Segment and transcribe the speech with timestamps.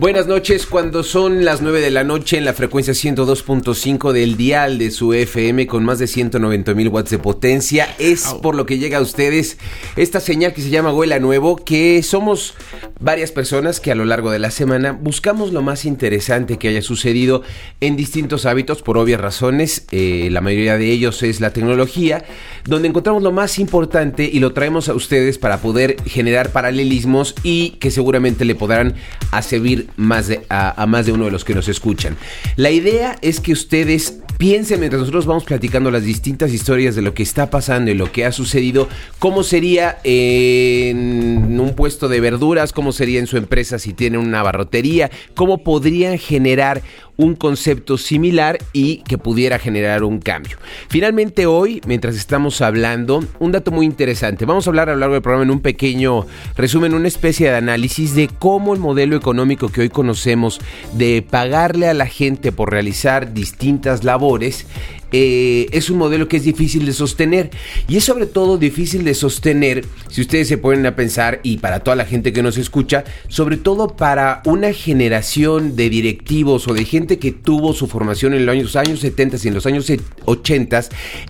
[0.00, 4.76] Buenas noches, cuando son las 9 de la noche en la frecuencia 102.5 del dial
[4.76, 8.78] de su FM con más de 190 mil watts de potencia, es por lo que
[8.78, 9.56] llega a ustedes
[9.94, 12.54] esta señal que se llama Huela Nuevo, que somos
[13.00, 16.82] varias personas que a lo largo de la semana buscamos lo más interesante que haya
[16.82, 17.42] sucedido
[17.80, 22.24] en distintos hábitos por obvias razones, eh, la mayoría de ellos es la tecnología,
[22.64, 27.70] donde encontramos lo más importante y lo traemos a ustedes para poder generar paralelismos y
[27.80, 28.94] que seguramente le podrán
[29.30, 32.16] a servir más de, a, más de uno de los que nos escuchan.
[32.56, 37.12] La idea es que ustedes piensen mientras nosotros vamos platicando las distintas historias de lo
[37.12, 38.88] que está pasando y lo que ha sucedido,
[39.18, 44.42] cómo sería en un puesto de verduras, cómo sería en su empresa si tienen una
[44.42, 46.82] barrotería, cómo podrían generar
[47.18, 50.56] un concepto similar y que pudiera generar un cambio.
[50.88, 54.46] Finalmente hoy, mientras estamos hablando, un dato muy interesante.
[54.46, 57.56] Vamos a hablar a lo largo del programa en un pequeño resumen, una especie de
[57.56, 60.60] análisis de cómo el modelo económico que hoy conocemos
[60.94, 64.64] de pagarle a la gente por realizar distintas labores
[65.10, 67.50] eh, es un modelo que es difícil de sostener.
[67.88, 71.80] Y es sobre todo difícil de sostener, si ustedes se ponen a pensar, y para
[71.80, 76.84] toda la gente que nos escucha, sobre todo para una generación de directivos o de
[76.84, 79.90] gente que tuvo su formación en los años, 70 y en los años
[80.24, 80.80] 80,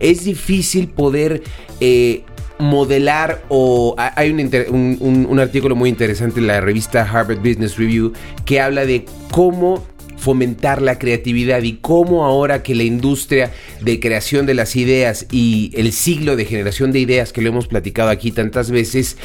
[0.00, 1.42] es difícil poder...
[1.80, 2.24] Eh,
[2.60, 8.12] modelar o hay un, artículo muy interesante en la revista Harvard Business Review
[8.44, 9.86] que habla de cómo
[10.18, 15.70] fomentar la creatividad y cómo ahora que la industria de creación de las ideas y
[15.74, 19.16] el siglo de generación de ideas que lo hemos platicado aquí tantas veces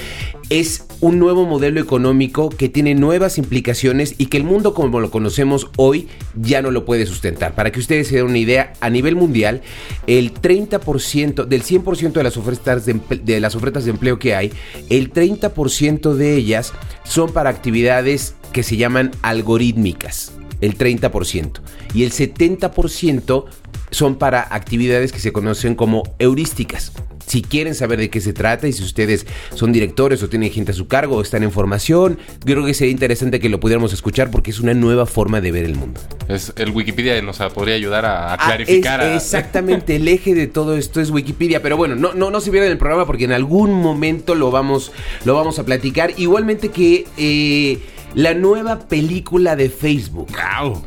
[0.49, 5.09] es un nuevo modelo económico que tiene nuevas implicaciones y que el mundo como lo
[5.09, 7.55] conocemos hoy ya no lo puede sustentar.
[7.55, 9.61] Para que ustedes se den una idea, a nivel mundial,
[10.07, 14.51] el 30% del 100% de las ofertas de, de las ofertas de empleo que hay,
[14.89, 20.32] el 30% de ellas son para actividades que se llaman algorítmicas
[20.63, 21.59] el 30%.
[21.93, 23.45] Y el 70%
[23.91, 26.91] son para actividades que se conocen como heurísticas.
[27.25, 30.71] Si quieren saber de qué se trata y si ustedes son directores o tienen gente
[30.71, 34.29] a su cargo o están en formación, creo que sería interesante que lo pudiéramos escuchar
[34.29, 36.01] porque es una nueva forma de ver el mundo.
[36.27, 39.01] Es el Wikipedia nos podría ayudar a, ah, clarificar.
[39.13, 42.71] Exactamente, el eje de todo esto es Wikipedia, pero bueno, no, no, no se pierdan
[42.71, 44.91] el programa porque en algún momento lo vamos,
[45.23, 46.13] lo vamos a platicar.
[46.17, 47.07] Igualmente que...
[47.17, 47.79] Eh,
[48.15, 50.27] la nueva película de Facebook.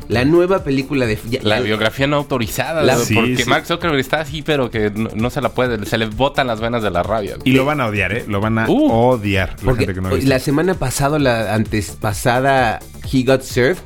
[0.07, 2.83] La nueva película de La biografía no autorizada.
[3.13, 5.85] porque Mark Zuckerberg está así, pero que no, se la puede.
[5.85, 7.35] Se le botan las venas de la rabia.
[7.43, 8.25] Y lo van a odiar, ¿eh?
[8.27, 8.91] Lo van a uh.
[8.91, 9.55] odiar.
[9.61, 9.93] La, porque
[10.23, 12.79] la semana pasada, la antes pasada,
[13.11, 13.77] He Got Served.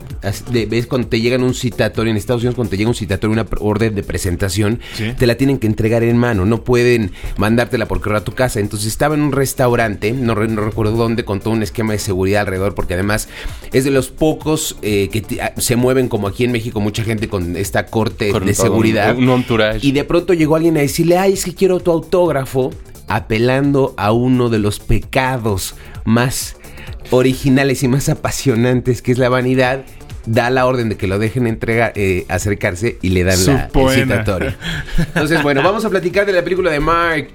[0.51, 2.55] ¿Ves cuando te llegan un citatorio en Estados Unidos?
[2.55, 4.79] Cuando te llega un citatorio, una orden de presentación,
[5.17, 6.45] te la tienen que entregar en mano.
[6.45, 8.59] No pueden mandártela por correo a tu casa.
[8.59, 12.41] Entonces estaba en un restaurante, no, no recuerdo dónde, con todo un esquema de seguridad
[12.41, 13.27] alrededor, porque además
[13.71, 17.27] es de los pocos eh, que ah, se mueven como aquí en México, mucha gente
[17.27, 19.15] con esta corte de seguridad.
[19.81, 22.71] y de pronto llegó alguien a decirle, ay, es que quiero tu autógrafo,
[23.07, 26.55] apelando a uno de los pecados más
[27.11, 29.83] originales y más apasionantes que es la vanidad
[30.25, 34.55] da la orden de que lo dejen entregar, eh, acercarse y le dan la citatoria.
[34.97, 37.31] Entonces, bueno, vamos a platicar de la película de Mark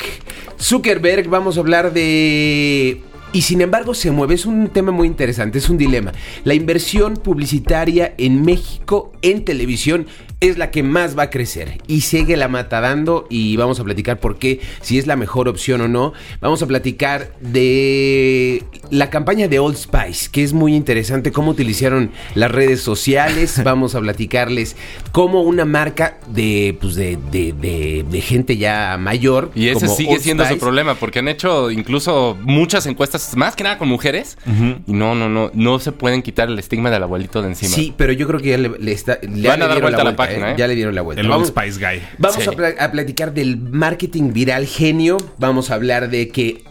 [0.61, 4.35] Zuckerberg, vamos a hablar de y sin embargo se mueve.
[4.35, 6.13] Es un tema muy interesante, es un dilema.
[6.45, 10.07] La inversión publicitaria en México en televisión
[10.49, 13.85] es la que más va a crecer y sigue la mata dando y vamos a
[13.85, 16.13] platicar por qué, si es la mejor opción o no.
[16.41, 22.11] Vamos a platicar de la campaña de Old Spice, que es muy interesante, cómo utilizaron
[22.35, 23.61] las redes sociales.
[23.65, 24.77] Vamos a platicarles
[25.13, 29.51] cómo una marca de, pues de, de, gente ya mayor.
[29.55, 33.79] Y ese sigue siendo su problema, porque han hecho incluso muchas encuestas, más que nada
[33.79, 34.39] con mujeres,
[34.87, 37.75] y no, no, no, no se pueden quitar el estigma del abuelito de encima.
[37.75, 39.19] Sí, pero yo creo que ya le, está...
[39.23, 40.36] Van a dar vuelta a la, página.
[40.37, 40.55] ¿Eh?
[40.57, 41.21] Ya le dieron la vuelta.
[41.21, 42.03] El vamos, Spice Guy.
[42.19, 45.17] Vamos a, platicar del marketing viral genio.
[45.39, 46.65] Vamos a hablar de que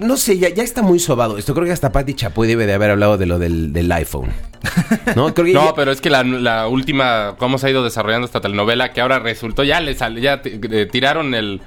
[0.00, 1.54] no sé, ya, ya está muy sobado esto.
[1.54, 4.30] Creo que hasta Patti Chapoy debe de haber hablado de lo del, iPhone.
[5.14, 5.34] No,
[5.76, 9.64] pero es que la, última, cómo se ha ido desarrollando esta telenovela, que ahora resultó,
[9.64, 11.60] ya le sale, ya eh, tiraron el,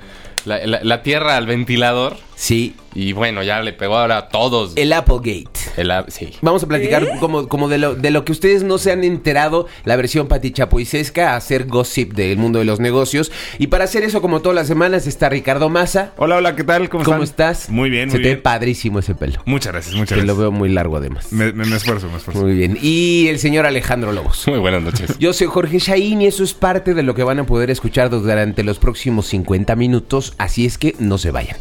[0.45, 2.17] la, tierra al ventilador.
[2.39, 2.73] Sí.
[2.95, 4.71] Y bueno, ya le pegó ahora a todos.
[4.77, 5.59] El Applegate.
[5.75, 6.31] El, sí.
[6.41, 7.09] Vamos a platicar ¿Eh?
[7.19, 10.51] como, como de, lo, de lo que ustedes no se han enterado, la versión Pati
[10.51, 13.31] Chapoisesca, hacer gossip del mundo de los negocios.
[13.59, 16.13] Y para hacer eso, como todas las semanas, está Ricardo Maza.
[16.15, 16.87] Hola, hola, ¿qué tal?
[16.87, 17.69] ¿Cómo, estás?
[17.69, 19.41] Muy bien, muy Se te ve padrísimo ese pelo.
[19.45, 20.21] Muchas gracias, muchas gracias.
[20.21, 21.31] Que lo veo muy largo además.
[21.33, 22.41] Me, esfuerzo, me esfuerzo.
[22.41, 22.77] Muy bien.
[22.81, 24.47] Y el señor Alejandro Lobos.
[24.47, 25.19] Muy buenas noches.
[25.19, 28.09] Yo soy Jorge Shaín y eso es parte de lo que van a poder escuchar
[28.09, 30.33] durante los próximos 50 minutos.
[30.37, 31.57] Así es que no se vayan.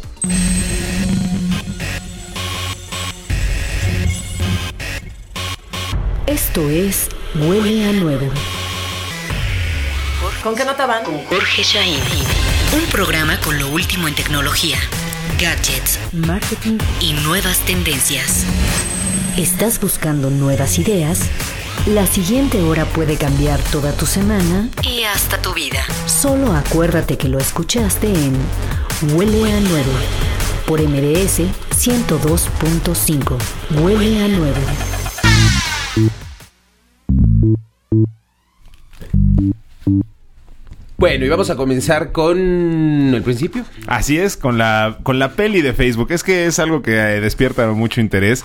[6.59, 8.29] Esto es Huele a Nuevo.
[10.43, 11.05] ¿Con qué nota van?
[11.05, 12.01] Con Jorge Shahin.
[12.73, 14.77] Un programa con lo último en tecnología,
[15.39, 18.43] gadgets, marketing y nuevas tendencias.
[19.37, 21.21] ¿Estás buscando nuevas ideas?
[21.85, 25.85] La siguiente hora puede cambiar toda tu semana y hasta tu vida.
[26.07, 28.37] Solo acuérdate que lo escuchaste en
[29.13, 29.93] Huele a Nuevo
[30.67, 31.39] por MDS
[31.71, 33.37] 102.5.
[33.81, 34.98] Huele a Nuevo.
[39.19, 39.53] thank
[39.87, 40.18] you
[40.99, 42.37] Bueno, y vamos a comenzar con
[43.15, 43.63] el principio.
[43.87, 46.11] Así es, con la, con la peli de Facebook.
[46.11, 48.43] Es que es algo que eh, despierta mucho interés.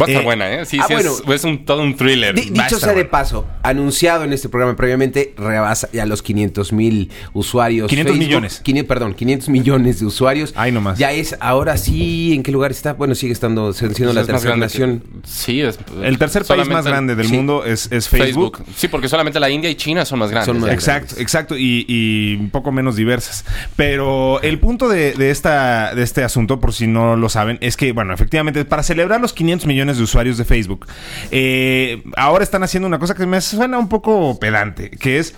[0.00, 0.64] Va a estar eh, buena, ¿eh?
[0.64, 2.36] Sí, ah, sí, es, un, todo un thriller.
[2.36, 7.88] dicho sea de paso, anunciado en este programa previamente, rebasa ya los 500 mil usuarios.
[7.88, 8.62] 500 millones.
[8.86, 10.52] perdón, 500 millones de usuarios.
[10.54, 10.98] Ay, nomás.
[10.98, 12.92] Ya es, ahora sí, ¿en qué lugar está?
[12.92, 15.02] Bueno, sigue estando, siendo la tercera nación.
[15.24, 15.80] sí, es...
[16.00, 18.62] El tercer país más grande del mundo es, Facebook.
[18.76, 20.46] Sí, porque solamente la India y China son más grandes.
[20.46, 21.56] Son más exacto, exacto.
[21.58, 23.44] Y, y un poco menos diversas.
[23.74, 27.92] Pero el punto de, esta, de este asunto, por si no lo saben, es que,
[27.92, 30.86] bueno, efectivamente, para celebrar los 500 millones de usuarios de Facebook,
[31.30, 35.34] eh, ahora están haciendo una cosa que me suena un poco pedante, que es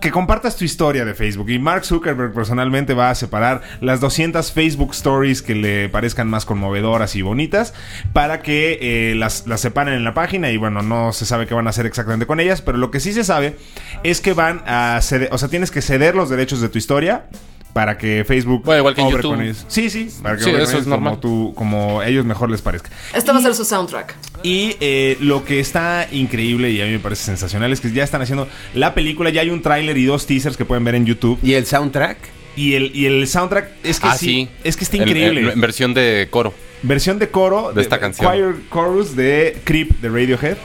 [0.00, 1.50] que compartas tu historia de Facebook.
[1.50, 6.44] Y Mark Zuckerberg personalmente va a separar las 200 Facebook Stories que le parezcan más
[6.44, 7.74] conmovedoras y bonitas
[8.12, 10.50] para que eh, las, las separen en la página.
[10.52, 13.00] Y bueno, no se sabe qué van a hacer exactamente con ellas, pero lo que
[13.00, 13.56] sí se sabe
[14.04, 17.24] es que van a ceder, o sea, tienes que ceder los derechos de tu historia
[17.72, 19.54] para que Facebook bueno, igual que YouTube.
[19.68, 21.18] Sí, sí, para que sí, eso es normal.
[21.20, 22.90] Como, como ellos mejor les parezca.
[23.14, 24.14] Esto va a ser su soundtrack.
[24.42, 28.04] Y eh, lo que está increíble y a mí me parece sensacional es que ya
[28.04, 31.06] están haciendo la película, ya hay un tráiler y dos teasers que pueden ver en
[31.06, 31.38] YouTube.
[31.42, 32.18] ¿Y el soundtrack?
[32.54, 35.52] Y el, y el soundtrack es que ah, sí, es que está increíble.
[35.52, 36.52] en versión de coro.
[36.82, 38.30] Versión de coro de, esta canción.
[38.30, 40.58] Choir chorus de Creep de Radiohead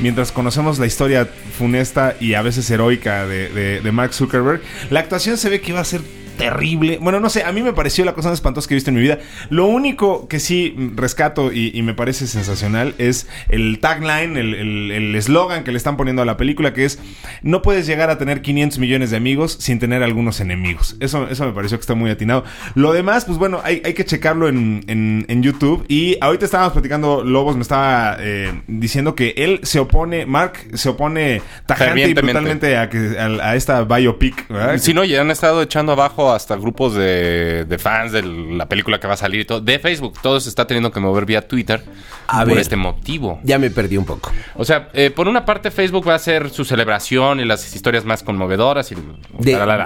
[0.00, 1.28] mientras conocemos la historia
[1.60, 5.80] funesta y a veces heroica de, de, Mark Zuckerberg, la actuación se ve que va
[5.80, 6.00] a ser
[6.40, 6.98] terrible.
[7.00, 8.96] Bueno, no sé, a mí me pareció la cosa más espantosa que he visto en
[8.96, 9.18] mi vida.
[9.48, 15.72] Lo único que sí rescato y, me parece sensacional es el tagline, el eslogan que
[15.72, 16.98] le están poniendo a la película, que es,
[17.42, 20.96] no puedes llegar a tener 500 millones de amigos sin tener algunos enemigos.
[21.00, 22.44] Eso, eso me pareció que está muy atinado.
[22.74, 25.84] Lo demás, pues bueno, hay, que checarlo en, en, YouTube.
[25.88, 30.88] Y ahorita estábamos platicando, Lobos me estaba eh, diciendo que él se opone, Mark se
[30.90, 34.46] opone tajante y brutalmente a, que, a, esta biopic.
[34.78, 39.06] Si no, ya han estado echando abajo hasta grupos de, fans de la película que
[39.06, 40.14] va a salir y todo, de Facebook.
[40.22, 41.82] Todo se está teniendo que mover vía Twitter
[42.44, 43.40] por este motivo.
[43.42, 44.30] Ya me perdí un poco.
[44.54, 48.04] O sea, eh, por una parte Facebook va a hacer su celebración y las historias
[48.04, 48.96] más conmovedoras y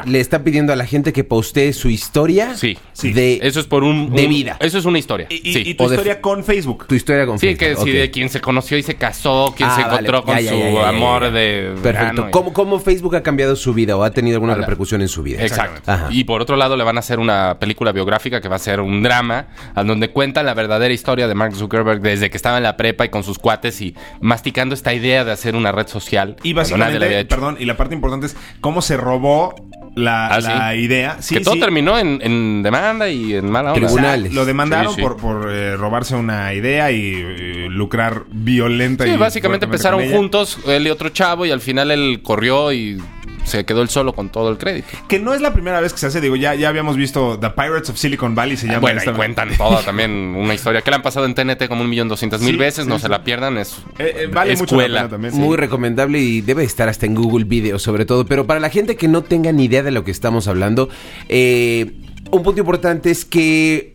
[0.07, 2.55] le está pidiendo a la gente que postee su historia.
[2.55, 3.13] Sí, sí.
[3.13, 4.57] De, eso es por un, de vida.
[4.61, 5.27] Eso es una historia.
[5.31, 5.75] Y, sí.
[5.75, 6.87] tu historia con Facebook.
[6.87, 7.59] Tu historia con Facebook.
[7.59, 10.39] Sí, que si de quien se conoció y se casó, quien se ah, encontró con
[10.41, 11.75] su amor de.
[11.83, 12.29] Perfecto.
[12.31, 15.43] ¿Cómo, ¿Cómo, Facebook ha cambiado su vida o ha tenido alguna repercusión en su vida?
[15.43, 15.93] Exacto.
[16.11, 18.81] Y por otro lado le van a hacer una película biográfica que va a ser
[18.81, 22.63] un drama, a donde cuenta la verdadera historia de Mark Zuckerberg desde que estaba en
[22.63, 26.37] la prepa y con sus cuates y masticando esta idea de hacer una red social.
[26.43, 29.55] Y básicamente, perdón, y la parte importante es cómo se robó
[29.95, 31.19] la, ah, idea.
[31.29, 34.33] que todo terminó en, demanda y en mala Tribunales.
[34.33, 39.05] lo demandaron por, por eh, robarse una idea y eh, lucrar violenta.
[39.05, 43.01] Sí, básicamente empezaron juntos, él y otro chavo, y al final él corrió y
[43.45, 44.89] se quedó él solo con todo el crédito.
[45.09, 47.51] Que no es la primera vez que se hace, digo, ya, ya habíamos visto The
[47.51, 48.81] Pirates of Silicon Valley, se llama.
[48.81, 51.89] Bueno, y cuentan todo también, una historia que le han pasado en TNT como un
[51.89, 55.09] millón doscientas mil veces, no se la pierdan, es eh, eh, vale escuela.
[55.09, 55.35] también.
[55.35, 58.97] Muy recomendable y debe estar hasta en Google Video sobre todo, pero para la gente
[58.97, 60.89] que no tenga ni idea de lo que estamos hablando,
[61.29, 61.93] eh,
[62.31, 63.94] un punto importante es que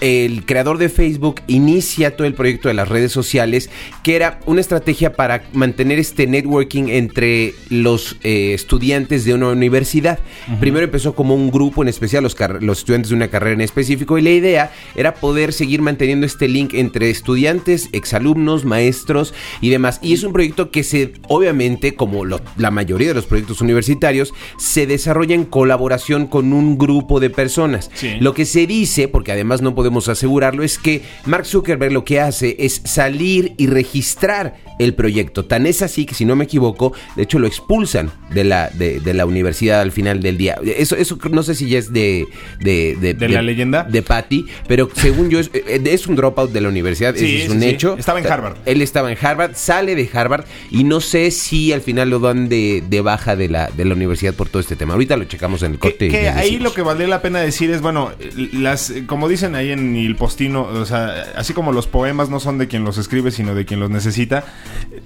[0.00, 3.70] el creador de Facebook inicia todo el proyecto de las redes sociales,
[4.02, 10.18] que era una estrategia para mantener este networking entre los eh, estudiantes de una universidad.
[10.58, 14.18] Primero empezó como un grupo en especial, los, los estudiantes de una carrera en específico,
[14.18, 19.98] y la idea era poder seguir manteniendo este link entre estudiantes, exalumnos, maestros y demás.
[20.02, 24.86] Y es un proyecto que se, obviamente, como la mayoría de los proyectos universitarios, se
[24.86, 27.90] desarrolla en colaboración con un grupo de personas.
[28.20, 32.20] Lo que se dice, porque además no podemos asegurarlo, es que Mark Zuckerberg lo que
[32.20, 35.44] hace es salir y registrar el proyecto.
[35.44, 39.00] Tan es así que, si no me equivoco, de hecho lo expulsan de la, de,
[39.14, 40.58] la universidad al final del día.
[40.64, 42.26] Eso, eso no sé si ya es de...
[42.60, 43.84] ¿De, de, la leyenda?
[43.84, 47.96] De Patty, pero según yo es, eh, un dropout de la universidad, es un hecho.
[47.98, 48.56] Estaba en Harvard.
[48.64, 52.48] Él estaba en Harvard, sale de Harvard y no sé si al final lo dan
[52.48, 54.94] de, baja de la, de la universidad por todo este tema.
[54.94, 56.08] Ahorita lo checamos en el corte.
[56.08, 58.12] Que, ahí lo que vale la pena decir es, bueno,
[58.52, 62.58] las como dicen ahí en el postino, o sea, así como los poemas no son
[62.58, 64.44] de quien los escribe, sino de quien los necesita,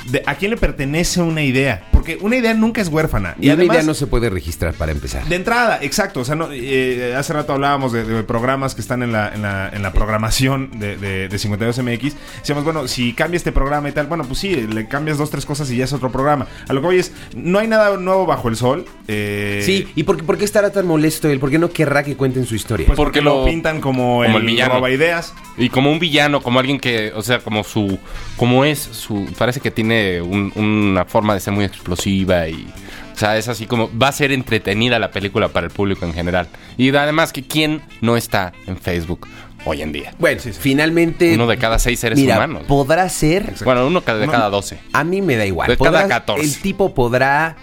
[0.07, 1.85] de a quién le pertenece una idea.
[2.05, 3.35] Porque una idea nunca es huérfana.
[3.41, 5.25] Y, una idea no se puede registrar para empezar.
[5.27, 6.21] De entrada, exacto.
[6.21, 9.41] O sea, no, eh, hace rato hablábamos de, de programas que están en la, en
[9.43, 12.13] la, en la programación de, de, de 52MX.
[12.41, 15.47] Decíamos, bueno, si cambia este programa y tal, bueno, pues sí, le cambias dos, tres
[15.47, 16.47] cosas y ya es otro programa.
[16.69, 18.85] A lo que voy es, no hay nada nuevo bajo el sol.
[19.09, 21.41] Eh, Sí, ¿y por qué, por qué estará tan molesto él?
[21.41, 22.87] ¿Por qué no querrá que cuenten su historia?
[22.87, 24.75] pues porque porque lo, lo- pintan como, como el, el villano.
[24.75, 25.33] roba ideas.
[25.57, 27.99] Y como un villano, como alguien que, o sea, como su,
[28.37, 33.17] como es su, parece que tiene un- una forma de ser muy explosiva y, o
[33.17, 36.49] sea, es así como, va a ser entretenida la película para el público en general.
[36.77, 39.27] Y además que quién no está en Facebook
[39.67, 40.13] hoy en día.
[40.19, 41.35] bueno, finalmente...
[41.35, 42.65] Uno de cada seis seres mira, humanos.
[42.69, 43.55] podrá ser...
[43.65, 44.79] Bueno, uno cada- de cada doce.
[44.93, 45.69] A mí me da igual.
[45.69, 46.45] De cada 14.
[46.45, 47.57] El tipo podrá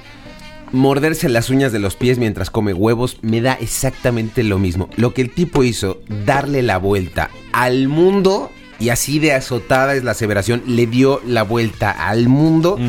[0.72, 3.18] morderse las uñas de los pies mientras come huevos.
[3.22, 4.90] Me da exactamente lo mismo.
[4.96, 8.52] Lo que el tipo hizo, darle la vuelta al mundo.
[8.80, 12.80] Y así de azotada es la aseveración, le dio la vuelta al mundo.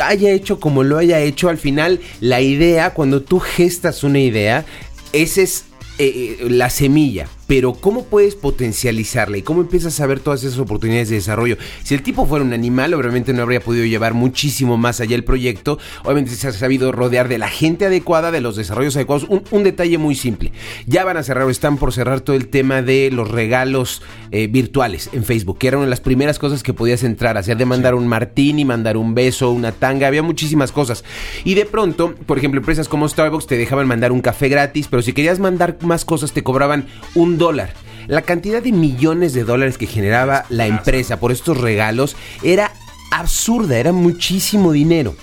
[0.00, 4.64] Haya hecho como lo haya hecho, al final la idea, cuando tú gestas una idea,
[5.12, 5.64] esa es
[5.98, 7.28] eh, eh, la semilla.
[7.48, 11.56] Pero ¿cómo puedes potencializarla y cómo empiezas a ver todas esas oportunidades de desarrollo?
[11.82, 15.24] Si el tipo fuera un animal, obviamente no habría podido llevar muchísimo más allá el
[15.24, 15.78] proyecto.
[16.04, 19.26] Obviamente se ha sabido rodear de la gente adecuada, de los desarrollos adecuados.
[19.30, 20.52] Un, un detalle muy simple.
[20.86, 24.46] Ya van a cerrar o están por cerrar todo el tema de los regalos eh,
[24.46, 27.38] virtuales en Facebook, que era una de las primeras cosas que podías entrar.
[27.38, 31.02] Hacía de mandar un martini, mandar un beso, una tanga, había muchísimas cosas.
[31.44, 35.00] Y de pronto, por ejemplo, empresas como Starbucks te dejaban mandar un café gratis, pero
[35.00, 37.72] si querías mandar más cosas te cobraban un dólar.
[38.06, 42.72] La cantidad de millones de dólares que generaba la empresa por estos regalos era
[43.10, 45.14] absurda, era muchísimo dinero.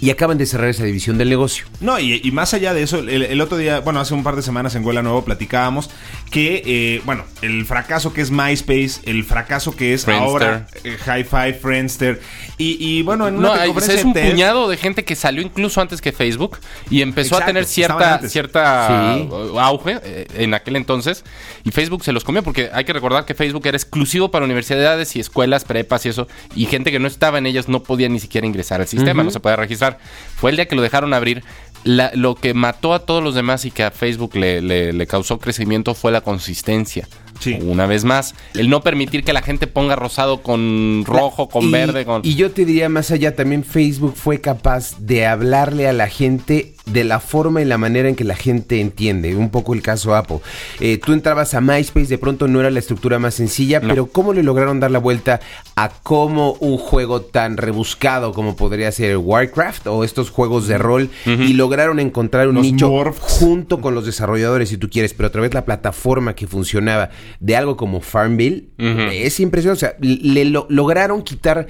[0.00, 1.64] Y acaban de cerrar esa división del negocio.
[1.80, 4.36] No, y, y más allá de eso, el, el otro día, bueno, hace un par
[4.36, 5.90] de semanas en Huela Nuevo platicábamos
[6.30, 10.28] que, eh, bueno, el fracaso que es MySpace, el fracaso que es Friendster.
[10.28, 12.20] ahora eh, Hi-Fi, Friendster,
[12.58, 15.42] y, y, bueno, en una No, hay- es un TED, puñado de gente que salió
[15.42, 16.58] incluso antes que Facebook
[16.90, 19.28] y empezó Exacto, a tener cierta, cierta Sí.
[19.58, 21.24] auge eh, en aquel entonces
[21.64, 25.16] y Facebook se los comió porque hay que recordar que Facebook era exclusivo para universidades
[25.16, 28.20] y escuelas, prepas y eso y gente que no estaba en ellas no podía ni
[28.20, 29.87] siquiera ingresar al sistema, no se podía registrar.
[30.36, 31.42] Fue el día que lo dejaron abrir.
[31.84, 35.06] La- lo que mató a todos los demás y que a Facebook le, le- le
[35.06, 37.08] causó crecimiento fue la consistencia.
[37.38, 37.56] Sí.
[37.62, 41.70] Una vez más, el no permitir que la gente ponga rosado con rojo, con Y-
[41.70, 42.22] verde, con...
[42.24, 46.74] Y yo te diría más allá, también Facebook fue capaz de hablarle a la gente
[46.92, 49.34] de la forma y la manera en que la gente entiende.
[49.36, 50.38] Un poco el caso Apple.
[50.80, 53.88] Eh, tú entrabas a MySpace, de pronto no era la estructura más sencilla, No.
[53.88, 55.40] pero ¿cómo le lograron dar la vuelta
[55.76, 61.10] a cómo un juego tan rebuscado como podría ser Warcraft o estos juegos de rol
[61.26, 62.88] y lograron encontrar un Los nicho
[63.20, 67.10] junto con los desarrolladores, si tú quieres, pero a través de la plataforma que funcionaba
[67.40, 69.86] de algo como Farmville, es impresionante.
[69.86, 71.66] O sea, le lo- lograron quitar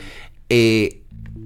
[0.48, 0.98] eh,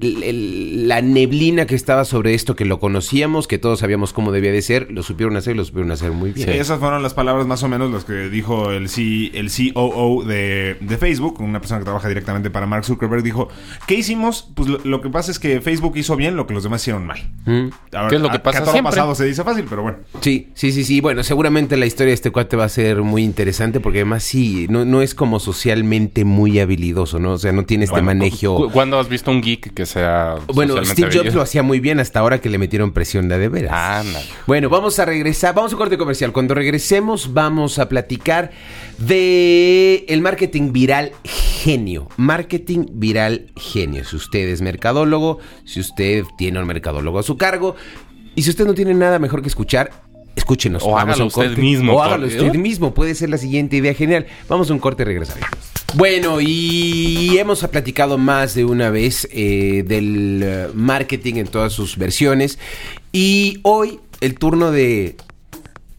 [0.02, 4.52] el- la neblina que estaba sobre esto, que lo conocíamos, que todos sabíamos cómo debía
[4.52, 6.48] de ser, lo supieron hacer y lo supieron hacer muy bien.
[6.48, 6.54] Sí.
[6.58, 10.76] Esas fueron las palabras más o menos las que dijo el, C, el COO de,
[10.80, 13.22] de Facebook, una persona que trabaja directamente para Mark Zuckerberg.
[13.22, 13.48] Dijo,
[13.86, 14.50] ¿qué hicimos?
[14.54, 17.06] Pues lo, lo que pasa es que Facebook hizo bien lo que los demás hicieron
[17.06, 17.20] mal.
[17.46, 17.68] Mm.
[17.94, 18.82] Ahora, ¿Qué es lo que pasa siempre?
[18.82, 19.98] pasado se dice fácil, pero bueno.
[20.20, 21.00] Sí, sí, sí, sí.
[21.00, 24.66] Bueno, seguramente la historia de este cuate va a ser muy interesante porque además sí,
[24.68, 27.32] no, no es como socialmente muy habilidoso, ¿no?
[27.32, 28.56] O sea, no tiene este Bueno, manejo...
[28.56, 32.00] ¿Cu- ¿Cuándo has visto un geek que sea Bueno, Steve Jobs lo hacía muy bien
[32.00, 34.06] hasta ahora que le metieron presión de de veras.
[34.46, 36.32] Bueno, vamos a regresar, vamos a un corte comercial.
[36.32, 38.50] Cuando regresemos vamos a platicar
[38.98, 42.08] de el marketing viral genio.
[42.16, 44.04] Marketing viral genio.
[44.04, 47.74] Si usted es mercadólogo, si usted tiene un mercadólogo a su cargo
[48.34, 49.90] y si usted no tiene nada mejor que escuchar,
[50.36, 50.82] escúchenos.
[50.82, 51.60] O Vamos hágalo usted corte.
[51.60, 52.94] mismo, O hágalo usted mismo.
[52.94, 54.26] Puede ser la siguiente idea genial.
[54.48, 55.71] Vamos a un corte y regresaremos.
[55.94, 61.98] Bueno, y hemos platicado más de una vez eh, del eh, marketing en todas sus
[61.98, 62.58] versiones.
[63.12, 65.16] Y hoy el turno de,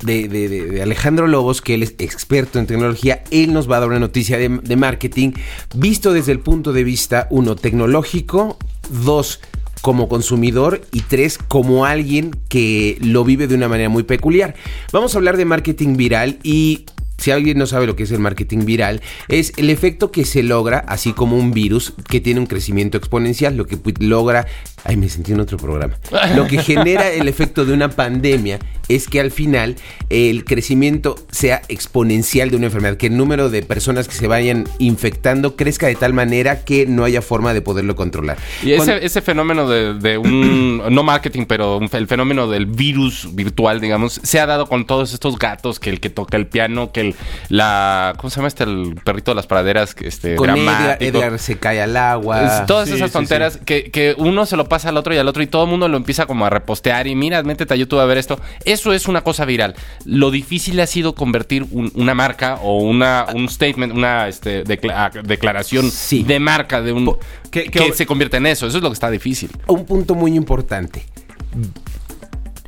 [0.04, 3.90] de, de- Alejandro Lobos, que él es experto en tecnología, él nos va a dar
[3.90, 5.34] una noticia de, de marketing
[5.76, 8.58] visto desde el punto de vista, uno, tecnológico,
[8.90, 9.42] dos,
[9.82, 14.56] como consumidor y tres, como alguien que lo vive de una manera muy peculiar.
[14.92, 16.86] Vamos a hablar de marketing viral y
[17.18, 20.44] si alguien no sabe lo que es el marketing viral, es el efecto que se
[20.44, 24.48] logra, así como un virus que tiene un crecimiento exponencial, lo que logra
[24.86, 25.96] Ay, me sentí en otro programa.
[26.36, 28.60] Lo que genera el efecto de una pandemia
[28.90, 29.76] es que al final
[30.10, 34.66] el crecimiento sea exponencial de una enfermedad, que el número de personas que se vayan
[34.80, 38.38] infectando crezca de tal manera que no haya forma de poderlo controlar.
[38.62, 42.66] Y Cuando- ese, ese fenómeno de, de un, no marketing, pero un- el fenómeno del
[42.66, 46.48] virus virtual, digamos, se ha dado con todos estos gatos, que el que toca el
[46.48, 47.16] piano, que el,
[47.50, 48.64] la, ¿cómo se llama este?
[48.66, 50.98] El perrito de las praderas, que este, con Edgar.
[51.02, 52.60] Edgar se cae al agua.
[52.60, 55.18] Es- todas Sí, esas sí, tonteras Que, que uno se lo pasa al otro y
[55.20, 57.78] al otro y todo el mundo lo empieza como a repostear y mira, métete a
[57.78, 58.40] YouTube a ver esto.
[58.66, 59.76] Eso es una cosa viral.
[60.04, 65.12] Lo difícil ha sido convertir un- una marca o una, un statement, una este, decla-
[65.24, 66.24] declaración Sí.
[66.24, 67.16] de marca de un...
[67.52, 68.66] Que- que, que- se convierte en eso.
[68.66, 69.52] Eso es lo que está difícil.
[69.68, 71.06] un punto muy importante.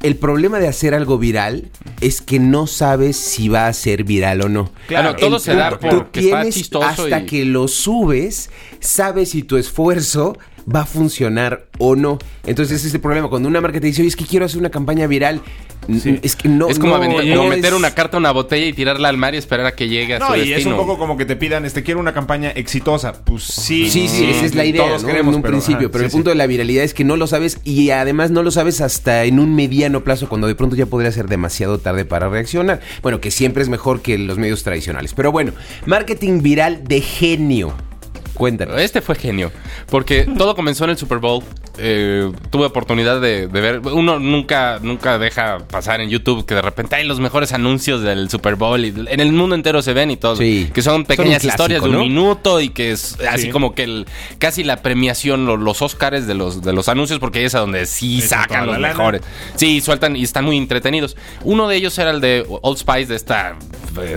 [0.03, 1.71] El problema de hacer algo viral
[2.01, 4.69] es que no sabes si va a ser viral o no.
[4.87, 9.41] Claro, El todo se da está tienes chistoso hasta y- que lo subes, sabes si
[9.41, 10.37] tu esfuerzo
[10.73, 12.17] va a funcionar o no.
[12.45, 13.29] Entonces ese es el problema.
[13.29, 15.41] Cuando una marca te dice, oye, es que quiero hacer una campaña viral,
[15.87, 18.31] es que no es como, no- aventar- no como meter es- una carta a una
[18.31, 20.57] botella y tirarla al mar y esperar a que llegue a No, su y destino.
[20.57, 23.13] es un poco como que te pidan, este, quiero una campaña exitosa.
[23.23, 23.89] Pues sí.
[23.89, 25.07] Sí, sí, esa es la idea, Todos ¿no?
[25.09, 25.87] queremos, en un pero, principio.
[25.87, 26.17] ajá, pero sí, el sí.
[26.17, 29.23] punto de la viralidad es que no lo sabes y además no lo sabes hasta
[29.25, 32.79] en un mediano plazo, cuando de pronto ya podría ser demasiado tarde para reaccionar.
[33.03, 35.13] Bueno, que siempre es mejor que los medios tradicionales.
[35.13, 35.51] Pero bueno,
[35.85, 37.73] marketing viral de genio.
[38.35, 38.79] Cuéntanos.
[38.79, 39.51] Este fue genio,
[39.89, 41.43] porque todo comenzó en el Super Bowl.
[41.77, 43.79] Eh, tuve oportunidad de, de ver.
[43.91, 48.29] Uno nunca, nunca deja pasar en YouTube que de repente hay los mejores anuncios del
[48.29, 50.35] Super Bowl y en el mundo entero se ven y todo.
[50.37, 50.69] Sí.
[50.73, 52.01] Que son pequeñas Son historias de un ¿no?
[52.03, 53.49] minuto y que es así Sí.
[53.49, 54.05] como que el,
[54.39, 57.59] casi la premiación, lo- los Oscars de los, de los anuncios, porque ahí es a
[57.59, 58.93] donde sí sacan los la lana.
[58.93, 59.21] mejores.
[59.55, 61.15] Sí, sueltan y están muy entretenidos.
[61.43, 63.55] Uno de ellos era el de Old Spice, de esta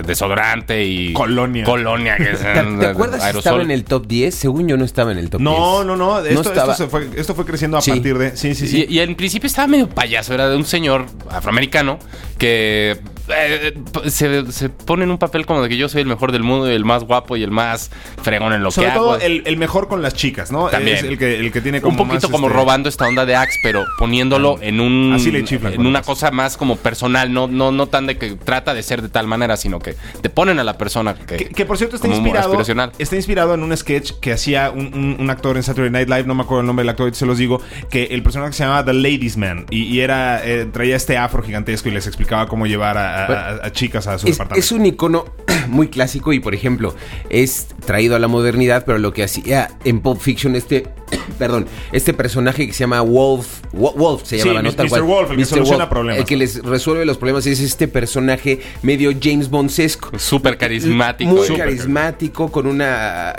[0.05, 1.63] desodorante y Colonia.
[1.63, 2.45] Colonia, que es ¿Te,
[2.79, 4.33] te acuerdas si estaba en el top 10?
[4.35, 5.43] Según yo no estaba en el top 10.
[5.51, 6.19] No, no, no.
[6.19, 6.75] Esto, esto estaba.
[6.75, 7.91] se fue, esto fue creciendo a Sí.
[7.91, 8.37] partir de.
[8.37, 8.85] Sí, sí, sí.
[8.89, 11.99] Y, y en principio estaba medio payaso, era de un señor afroamericano
[12.37, 12.97] que
[13.31, 13.73] eh,
[14.07, 16.69] se, se pone en un papel como de que yo soy el mejor del mundo
[16.71, 17.91] y el más guapo y el más
[18.23, 19.21] fregón en lo Sobre que todo hago.
[19.21, 20.67] el, el mejor con las chicas, ¿no?
[20.69, 20.97] También.
[20.97, 23.25] Es el que, el que tiene como un poquito más, como este, robando esta onda
[23.25, 27.31] de Axe, pero poniéndolo en un Así le chiflan en una cosa más como personal,
[27.33, 30.29] no, no, no tan de que trata de ser de tal manera, sino que te
[30.29, 32.57] ponen a la persona que, Que, que, por cierto está inspirado.
[32.97, 36.23] Está inspirado en un sketch que hacía un, un- un actor en Saturday Night Live,
[36.23, 38.85] no me acuerdo el nombre del actor, se los digo, que el personaje se llamaba
[38.85, 42.67] The Ladies Man y, y era eh, traía este afro gigantesco y les explicaba cómo
[42.67, 44.59] llevar a, a- a- a chicas a su Es, departamento.
[44.65, 45.25] es un icono
[45.67, 46.95] muy clásico y, por ejemplo,
[47.29, 50.87] es traído a la modernidad, pero lo que hacía en Pulp Fiction este,
[51.39, 54.69] perdón, este personaje que se llama Wolf, Wo- Wolf se Sí, llamaba, ¿no?
[54.69, 54.75] Mr.
[54.75, 55.01] Tal cual.
[55.03, 56.19] Wolf, el que soluciona problemas.
[56.19, 60.17] El que les resuelve los problemas es este personaje medio James Bond-sesco.
[60.19, 61.31] súper carismático.
[61.31, 63.33] Muy Súper carismático, con una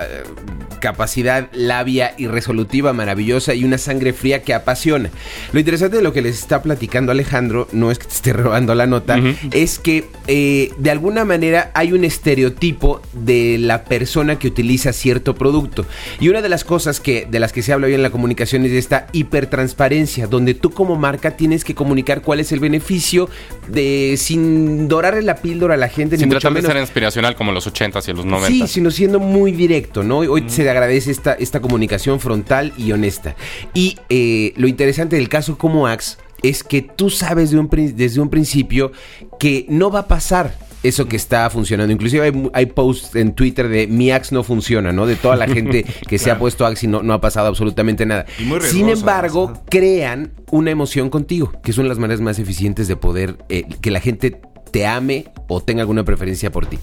[0.81, 5.11] capacidad labia y resolutiva maravillosa y una sangre fría que apasiona.
[5.53, 8.75] Lo interesante de lo que les está platicando Alejandro, no es que te esté robando
[8.75, 9.21] la nota,
[9.53, 15.35] es que eh, de alguna manera hay un estereotipo de la persona que utiliza cierto
[15.35, 15.87] producto.
[16.19, 18.64] Y una de las cosas que, de las que se habla hoy en la comunicación
[18.64, 23.29] es de esta hipertransparencia, donde tú como marca tienes que comunicar cuál es el beneficio
[23.69, 26.16] de sin dorarle la píldora a la gente.
[26.16, 28.47] Sin ni mucho tratar de ser inspiracional como los 80s y los 90s.
[28.47, 30.19] Sí, sino siendo muy directo, ¿no?
[30.19, 33.35] Hoy se le agradece esta, esta comunicación frontal y honesta.
[33.74, 38.20] Y eh, lo interesante del caso como Axe es que tú sabes de un desde
[38.20, 38.92] un principio
[39.38, 41.92] que no va a pasar eso que está funcionando.
[41.92, 45.06] Inclusive hay, hay posts en Twitter de mi Axe no funciona, ¿no?
[45.06, 48.06] De toda la gente que se ha puesto Axe y no, no ha pasado absolutamente
[48.06, 48.26] nada.
[48.62, 53.64] Sin embargo, crean una emoción contigo, que son las maneras más eficientes de poder eh,
[53.80, 56.78] que la gente te ame o tenga alguna preferencia por ti.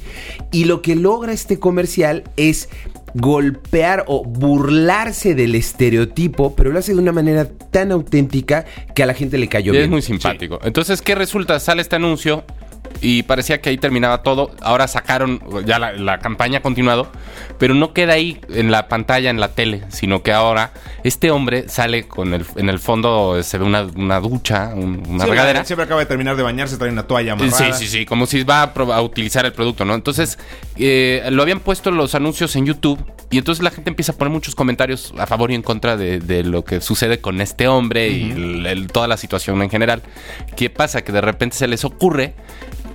[0.51, 2.69] Y lo que logra este comercial es
[3.13, 8.65] golpear o burlarse del estereotipo, pero lo hace de una manera tan auténtica
[8.95, 9.83] que a la gente le cayó Y bien.
[9.85, 10.59] es muy simpático.
[10.63, 11.59] Entonces, ¿qué resulta?
[11.59, 12.43] Sale este anuncio
[13.01, 14.51] y parecía que ahí terminaba todo.
[14.61, 17.11] Ahora sacaron, ya la, la campaña ha continuado,
[17.57, 20.71] pero no queda ahí en la pantalla, en la tele, sino que ahora
[21.03, 25.05] este hombre sale con el, en el fondo, se ve una, una ducha, un- una
[25.05, 25.65] Siempre- regadera.
[25.65, 27.73] Siempre acaba de terminar de bañarse, trae una toalla Sí, amarrada.
[27.73, 29.93] sí, sí, como si va a, utilizar el producto, ¿no?
[29.95, 30.37] Entonces,
[30.77, 34.31] eh, lo habían puesto los anuncios en YouTube y entonces la gente empieza a poner
[34.31, 38.07] muchos comentarios a favor y en contra de, de lo que sucede con este hombre
[38.09, 40.01] y el- el- toda la situación en general.
[40.55, 41.01] ¿Qué pasa?
[41.03, 42.33] Que de repente se les ocurre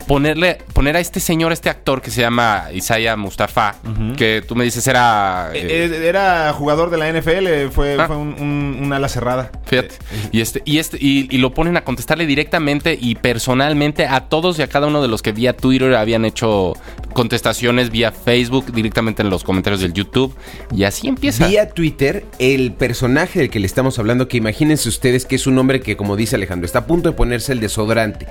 [0.07, 3.77] ponerle, poner a este señor, este actor que se llama Isaiah Mustafa,
[4.17, 5.51] que tú me dices era...
[5.55, 8.07] Eh, eh, eh, Era jugador de la NFL, fue, Ah.
[8.07, 9.51] fue un, un- un ala cerrada.
[9.67, 9.95] Fíjate.
[10.33, 14.59] Y este, y este, y, y lo ponen a contestarle directamente y personalmente a todos
[14.59, 16.75] y a cada uno de los que vía Twitter habían hecho
[17.15, 20.35] contestaciones vía Facebook, directamente en los comentarios del YouTube.
[20.75, 21.47] Y así empieza.
[21.47, 25.59] Vía Twitter, el personaje del que le estamos hablando, que imagínense ustedes que es un
[25.59, 28.27] hombre que, como dice Alejandro, está a punto de ponerse el desodorante.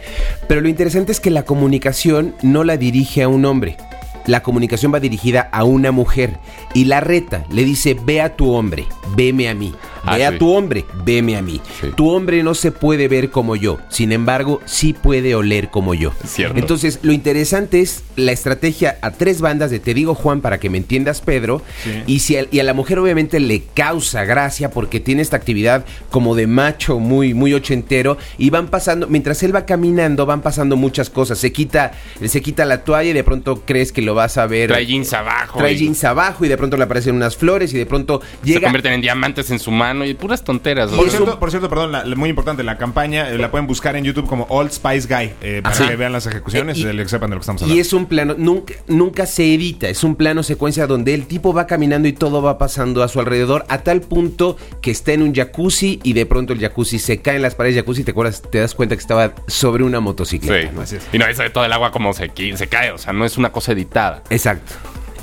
[0.47, 3.77] Pero lo interesante es que la comunicación no la dirige a un hombre.
[4.25, 6.39] La comunicación va dirigida a una mujer
[6.73, 9.71] y la reta le dice, ve a tu hombre, veme a mí.
[10.03, 10.37] Ah, Ve a sí.
[10.39, 11.61] tu hombre, veme a mí.
[11.79, 11.87] Sí.
[11.95, 16.11] Tu hombre no se puede ver como yo, sin embargo, sí puede oler como yo.
[16.25, 16.57] Cierto.
[16.57, 20.69] Entonces, lo interesante es la estrategia a tres bandas de Te digo Juan para que
[20.69, 21.61] me entiendas Pedro.
[21.83, 21.91] Sí.
[22.07, 25.85] Y, si a, y a la mujer obviamente le causa gracia porque tiene esta actividad
[26.09, 28.17] como de macho muy, muy ochentero.
[28.37, 31.37] Y van pasando, mientras él va caminando, van pasando muchas cosas.
[31.37, 31.91] Se quita,
[32.25, 34.69] se quita la toalla y de pronto crees que lo vas a ver.
[34.69, 35.59] Trae jeans abajo.
[35.59, 38.47] Trae y jeans abajo y de pronto le aparecen unas flores y de pronto Se
[38.47, 38.61] llega.
[38.61, 40.91] convierten en diamantes en su mano y puras tonteras.
[40.91, 43.95] Por cierto, por cierto, perdón, la- la- muy importante, la campaña eh, la pueden buscar
[43.95, 45.87] en YouTube como Old Spice Guy eh, para Ajá.
[45.89, 47.81] que vean las ejecuciones Eh, y- y, que sepan de lo que estamos Y hablando.
[47.81, 51.67] es un plano, nunca, nunca se edita, es un plano secuencia donde el tipo va
[51.67, 55.33] caminando y todo va pasando a su alrededor a tal punto que está en un
[55.33, 58.11] jacuzzi y de pronto el jacuzzi se cae en las paredes del jacuzzi y te
[58.11, 60.69] acuerdas, te das cuenta que estaba sobre una motocicleta.
[60.69, 60.75] Sí.
[60.75, 60.81] ¿no?
[60.81, 61.07] Así es.
[61.13, 62.91] Y no, eso de todo el agua como se, cae.
[62.91, 64.23] O sea, no es una cosa editada.
[64.29, 64.73] Exacto.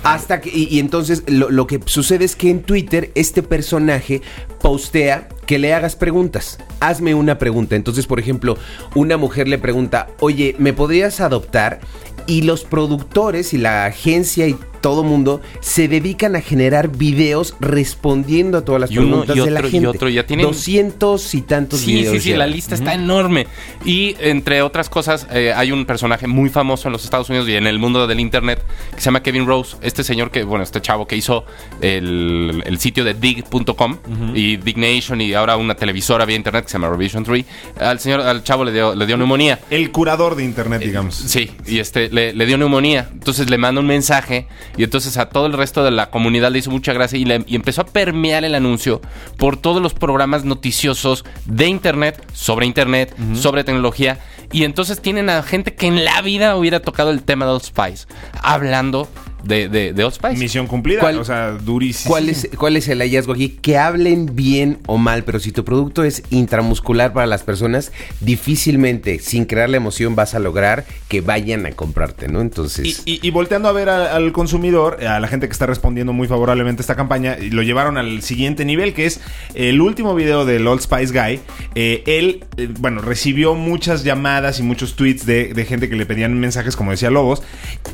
[0.04, 4.22] Hasta que, y, y entonces lo, lo que sucede es que en Twitter este personaje
[4.60, 6.58] postea que le hagas preguntas.
[6.80, 7.76] Hazme una pregunta.
[7.76, 8.56] Entonces, por ejemplo,
[8.94, 11.80] una mujer le pregunta, oye, ¿me podrías adoptar?
[12.26, 18.58] Y los productores y la agencia y todo mundo se dedican a generar videos respondiendo
[18.58, 19.86] a todas las Y uno, preguntas y de la otro, y gente.
[19.88, 22.14] otro, ya tienen- 200 y tantos Sí, videos.
[22.14, 22.36] sí, sí, ya.
[22.38, 23.46] la lista está enorme.
[23.84, 27.54] Y entre otras cosas, eh, hay un personaje muy famoso en los Estados Unidos y
[27.54, 28.62] en el mundo del Internet
[28.94, 29.76] que se llama Kevin Rose.
[29.82, 31.44] Este señor que, bueno, este chavo que hizo
[31.80, 33.96] el, el sitio de dig.com
[34.34, 37.44] y Dignation y ahora una televisora vía Internet que se llama Revision 3.
[37.80, 39.58] Al señor, al chavo le dio, le dio neumonía.
[39.70, 41.14] El curador de internet, digamos.
[41.14, 43.08] Sí, y este le, le dio neumonía.
[43.12, 46.58] Entonces le manda un mensaje y entonces a todo el resto de la comunidad le
[46.60, 49.00] hizo mucha gracia y, le- y empezó a permear el anuncio
[49.36, 54.18] por todos los programas noticiosos de internet, sobre internet, sobre tecnología.
[54.52, 57.62] Y entonces tienen a gente que en la vida hubiera tocado el tema de Old
[57.64, 58.06] Spice,
[58.42, 59.08] hablando
[59.44, 60.36] de, de, de Old Spice.
[60.36, 62.10] Misión cumplida, ¿Cuál- o sea, durísimo.
[62.10, 63.50] ¿Cuál es, ¿Cuál es el hallazgo aquí?
[63.60, 69.18] Que hablen bien o mal, pero si tu producto es intramuscular para las personas, difícilmente,
[69.18, 72.40] sin crear la emoción, vas a lograr que vayan a comprarte, ¿no?
[72.40, 73.02] Entonces...
[73.04, 76.28] y- y volteando a ver a- al consumidor, a la gente que está respondiendo muy
[76.28, 79.20] favorablemente a esta campaña, lo llevaron al siguiente nivel, que es
[79.54, 81.40] el último video del Old Spice Guy.
[81.74, 86.06] Eh, él, eh, bueno, recibió muchas llamadas y muchos tweets de, de gente que le
[86.06, 87.42] pedían mensajes, como decía Lobos.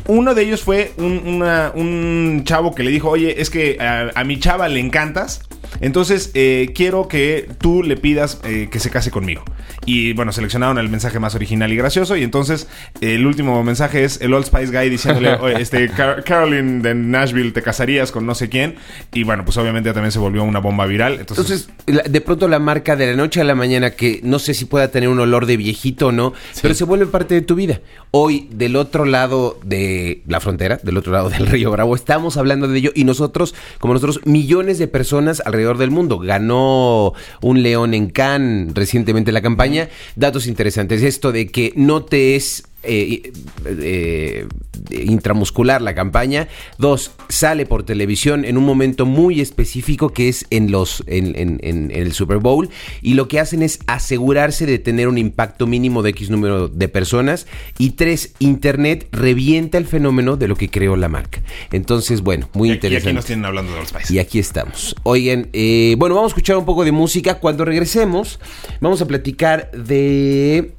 [0.07, 4.11] Uno de ellos fue un, una- un chavo que le dijo, oye, es que a,
[4.15, 5.41] a mi chava le encantas.
[5.81, 9.43] Entonces, eh, quiero que tú le pidas eh, que se case conmigo.
[9.87, 12.17] Y bueno, seleccionaron el mensaje más original y gracioso.
[12.17, 12.69] Y entonces,
[13.01, 16.95] eh, el último mensaje es el Old Spice Guy diciéndole, "Oye, este, Car- Caroline de
[16.95, 18.77] Nashville, te casarías con no sé quién.
[19.13, 21.19] Y bueno, pues obviamente también se volvió una bomba viral.
[21.21, 24.65] Entonces, de pronto la marca de la noche a la mañana, que no sé si
[24.65, 27.81] pueda tener un olor de viejito o no, pero se vuelve parte de tu vida.
[28.11, 32.69] Hoy, del otro lado de la frontera, del otro lado del Río Bravo, estamos hablando
[32.69, 36.19] de ello y nosotros, como nosotros, millones de personas alrededor del mundo.
[36.19, 39.89] Ganó un león en Cannes recientemente la campaña.
[40.17, 41.03] Datos interesantes.
[41.03, 43.33] Esto de que no te es eh,
[43.67, 44.47] eh,
[44.91, 46.49] intramuscular la campaña.
[46.79, 51.91] Dos, sale por televisión en un momento muy específico que es en los en, en-
[51.91, 52.69] el Super Bowl.
[53.03, 56.89] Y lo que hacen es asegurarse de tener un impacto mínimo de X número de
[56.89, 57.47] personas.
[57.79, 61.43] Y tres, Internet revienta el fenómeno de lo que creó la marca.
[61.73, 63.09] Entonces, bueno, muy y aquí- y interesante.
[63.11, 64.15] aquí nos tienen hablando de Old Spice.
[64.15, 64.95] Y aquí estamos.
[65.03, 67.39] Oigan, eh, bueno, vamos a escuchar un poco de música.
[67.41, 68.39] Cuando regresemos,
[68.81, 70.73] vamos a platicar de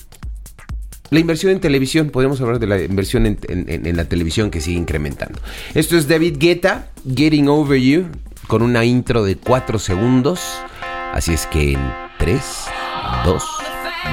[1.12, 2.10] la inversión en televisión.
[2.10, 5.40] Podemos hablar de la inversión en, en- en- en la televisión que sigue incrementando.
[5.74, 8.06] Esto es David Guetta, Getting Over You,
[8.48, 10.40] con una intro de 4 segundos.
[11.14, 11.80] Así es que en
[12.20, 12.42] 3,
[13.26, 13.44] 2.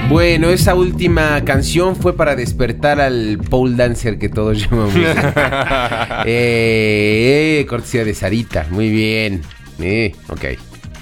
[0.09, 4.94] Bueno, esa última canción fue para despertar al pole dancer que todos llamamos.
[6.26, 9.42] eh, eh, cortesía de Sarita, muy bien.
[9.81, 10.44] Eh, ok.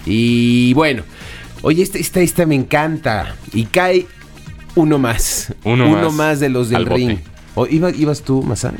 [0.06, 1.02] Y bueno,
[1.62, 3.36] oye, esta, esta, esta me encanta.
[3.52, 4.06] Y cae
[4.74, 5.52] uno más.
[5.64, 7.18] Uno más de los del ring.
[7.54, 8.76] O, ¿iba- ¿Ibas tú, Masán?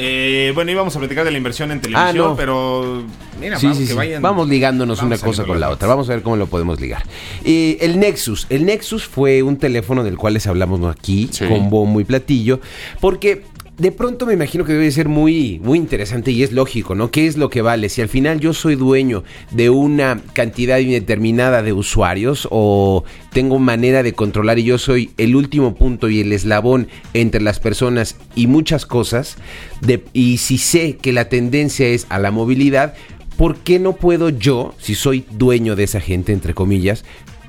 [0.00, 2.36] Eh, bueno, íbamos a platicar de la inversión en televisión, Ah, no.
[2.36, 3.02] pero
[3.40, 3.96] mira, Sí, vamos, sí, que sí.
[3.96, 5.88] vayan- Vamos ligándonos vamos una cosa con la otra.
[5.88, 7.02] Vamos a ver cómo lo podemos ligar.
[7.44, 8.46] Eh, el Nexus.
[8.48, 11.46] El Nexus fue un teléfono del cual les hablamos aquí, Sí.
[11.46, 12.60] con bombo y platillo,
[13.00, 13.42] porque
[13.78, 17.12] de pronto me imagino que debe ser muy, muy interesante y es lógico, ¿no?
[17.12, 17.88] ¿Qué es lo que vale?
[17.88, 24.02] Si al final yo soy dueño de una cantidad indeterminada de usuarios o tengo manera
[24.02, 28.48] de controlar y yo soy el último punto y el eslabón entre las personas y
[28.48, 29.36] muchas cosas,
[29.80, 32.94] de- y si sé que la tendencia es a la movilidad,
[33.36, 37.04] ¿por qué no puedo yo, si soy dueño de esa gente, entre comillas,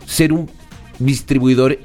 [0.06, 0.48] ser un
[1.00, 1.80] distribuidor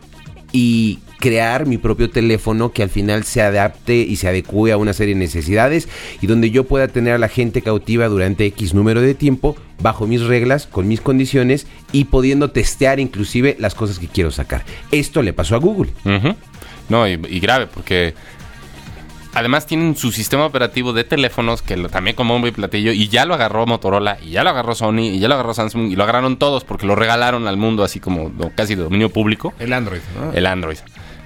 [0.53, 4.93] y crear mi propio teléfono que al final se adapte y se adecue a una
[4.93, 5.89] serie de necesidades
[6.21, 10.07] y donde yo pueda tener a la gente cautiva durante X número de tiempo bajo
[10.07, 14.67] mis reglas, con mis condiciones y pudiendo testear inclusive las cosas que quiero sacar.
[14.91, 15.91] Esto le pasó a Google.
[16.91, 18.13] No, y, y grave, porque
[19.33, 23.09] además tienen su sistema operativo de teléfonos que lo- también como bombo y platillo, y
[23.09, 25.97] ya lo agarró Motorola, y ya lo agarró Sony, y ya lo agarró Samsung, y
[25.97, 29.73] lo agarraron todos porque lo regalaron al mundo así como casi de dominio público, El
[29.73, 30.33] Android, ¿no?
[30.33, 30.77] el Android.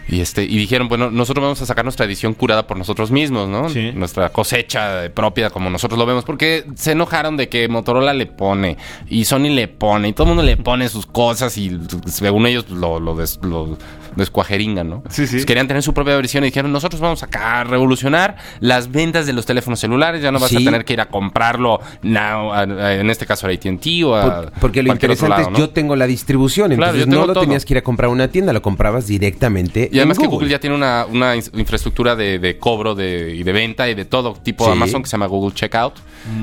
[0.09, 3.49] Y este y dijeron, bueno, nosotros vamos a sacar nuestra edición curada por nosotros mismos,
[3.49, 3.68] ¿no?
[3.68, 3.92] Sí.
[3.92, 8.79] Nuestra cosecha propia como nosotros lo vemos, porque se enojaron de que Motorola le pone
[9.09, 12.71] y Sony le pone y todo el mundo le pone sus cosas y según ellos
[12.71, 13.77] lo, lo, des- lo
[14.19, 15.03] descuajeringan, ¿no?
[15.09, 15.23] Sí, sí.
[15.23, 19.27] Entonces, querían tener su propia versión y dijeron, nosotros vamos acá a revolucionar las ventas
[19.27, 22.61] de los teléfonos celulares, ya no vas a tener que ir a comprarlo now, a-
[22.61, 25.59] a- en este caso a AT&T o a Por- porque lo interesante lado, es ¿no?
[25.59, 27.45] yo tengo la distribución, Claro, entonces yo tengo no lo todo.
[27.45, 29.89] tenías que ir a comprar a una tienda, lo comprabas directamente.
[29.93, 31.07] Y además en que Google ya tiene una,
[31.55, 34.71] infraestructura de, de cobro de, y de venta y de todo tipo Sí.
[34.73, 35.95] Amazon que se llama Google Checkout.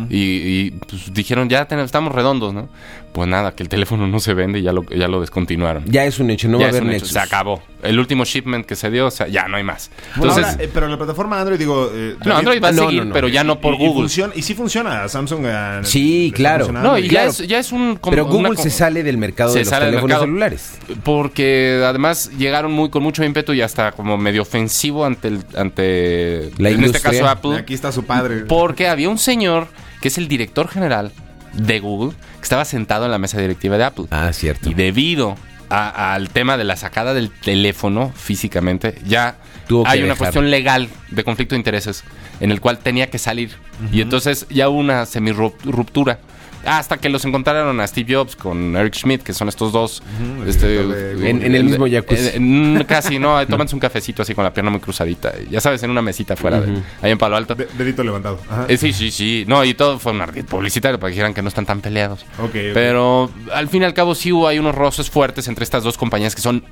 [0.10, 2.70] Y, y, pues, dijeron, ya estamos redondos, ¿no?
[3.14, 5.84] Pues nada, que el teléfono no se vende y ya lo, ya lo descontinuaron.
[5.86, 7.62] Ya es un hecho, no Ya va a haber un hecho, se acabó.
[7.84, 9.92] El último shipment que se dio, o sea, ya no hay más.
[10.16, 11.92] Bueno, Entonces, ahora, eh, pero la plataforma Android, digo...
[11.94, 13.14] eh, no, Android va a no, no, seguir, no.
[13.14, 14.02] pero ya no por y- y Google.
[14.04, 15.46] funciona- y sí funciona, Samsung...
[15.46, 16.72] a- Sí, claro.
[16.72, 17.30] no, y Claro.
[17.32, 17.98] ya, es, ya es un...
[17.98, 20.26] como Pero Google se sale del mercado se de los sale del teléfonos mercado.
[20.26, 20.80] celulares.
[21.04, 26.52] Porque además llegaron muy con mucho ímpetu y hasta como medio ofensivo ante el, ante
[26.58, 27.12] La en este industria.
[27.12, 27.58] caso Apple.
[27.60, 28.46] Aquí está su padre.
[28.46, 29.68] Porque había un señor
[30.02, 31.12] que es el director general
[31.54, 34.06] de Google que estaba sentado en la mesa directiva de Apple.
[34.12, 34.70] Ah, cierto.
[34.70, 35.36] Y debido
[35.70, 39.36] a- al tema de la sacada del teléfono físicamente, ya
[39.68, 40.18] Tuvo hay una dejar.
[40.18, 42.04] cuestión legal de conflicto de intereses
[42.40, 43.52] en el cual tenía que salir.
[43.92, 46.20] Y entonces ya hubo una semi-ruptura.
[46.66, 50.02] Hasta que los encontraron a Steve Jobs con Eric Schmidt, que son estos dos.
[50.48, 51.30] este, de.
[51.30, 52.30] En- en el mismo jacuzzi.
[52.34, 55.34] en- casi, no, tómense un cafecito así con la pierna muy cruzadita.
[55.50, 57.56] Ya sabes, en una mesita afuera, de- ahí en Palo Alto.
[57.56, 58.40] De- dedito levantado.
[58.50, 58.66] Ajá.
[58.68, 59.46] Eh, sí, sí, sí.
[59.48, 62.26] No, y todo fue un ardid publicitario para que dijeran que no están tan peleados.
[62.74, 65.98] Pero al fin y al cabo sí hubo hay unos roces fuertes entre estas dos
[65.98, 66.64] compañías que son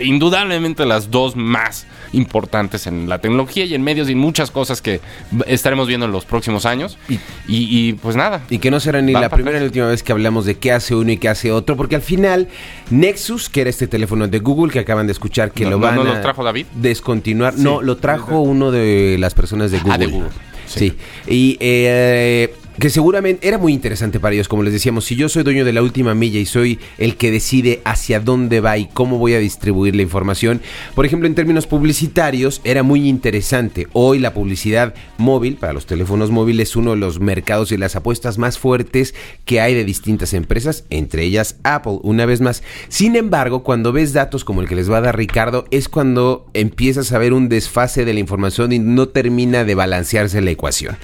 [0.00, 4.82] indudablemente las dos más importantes en la tecnología y en medios y en muchas cosas
[4.82, 5.00] que
[5.46, 6.98] estaremos viendo en los próximos años.
[7.08, 7.18] Y,
[7.48, 8.42] y, pues nada.
[8.50, 10.72] Y que no será ni la primera ni la última vez que hablamos de qué
[10.72, 12.48] hace uno y qué hace otro, porque al final
[12.90, 15.96] Nexus, que era este teléfono de Google que acaban de escuchar que No, lo van
[15.96, 16.66] ¿no lo a trajo David?
[16.74, 19.94] descontinuar, no, lo trajo uno de las personas de Google.
[19.94, 20.28] Ah, de Google.
[20.66, 20.94] Sí.
[21.26, 25.42] Y eh, que seguramente era muy interesante para ellos, como les decíamos, si yo soy
[25.42, 29.18] dueño de la última milla y soy el que decide hacia dónde va y cómo
[29.18, 30.62] voy a distribuir la información,
[30.94, 33.86] por ejemplo, en términos publicitarios, era muy interesante.
[33.92, 37.96] Hoy la publicidad móvil para los teléfonos móviles es uno de los mercados y las
[37.96, 39.14] apuestas más fuertes
[39.44, 42.62] que hay de distintas empresas, entre ellas Apple, una vez más.
[42.88, 46.46] Sin embargo, cuando ves datos como el que les va a dar Ricardo, es cuando
[46.54, 50.96] empiezas a ver un desfase de la información y no termina de balancearse la ecuación.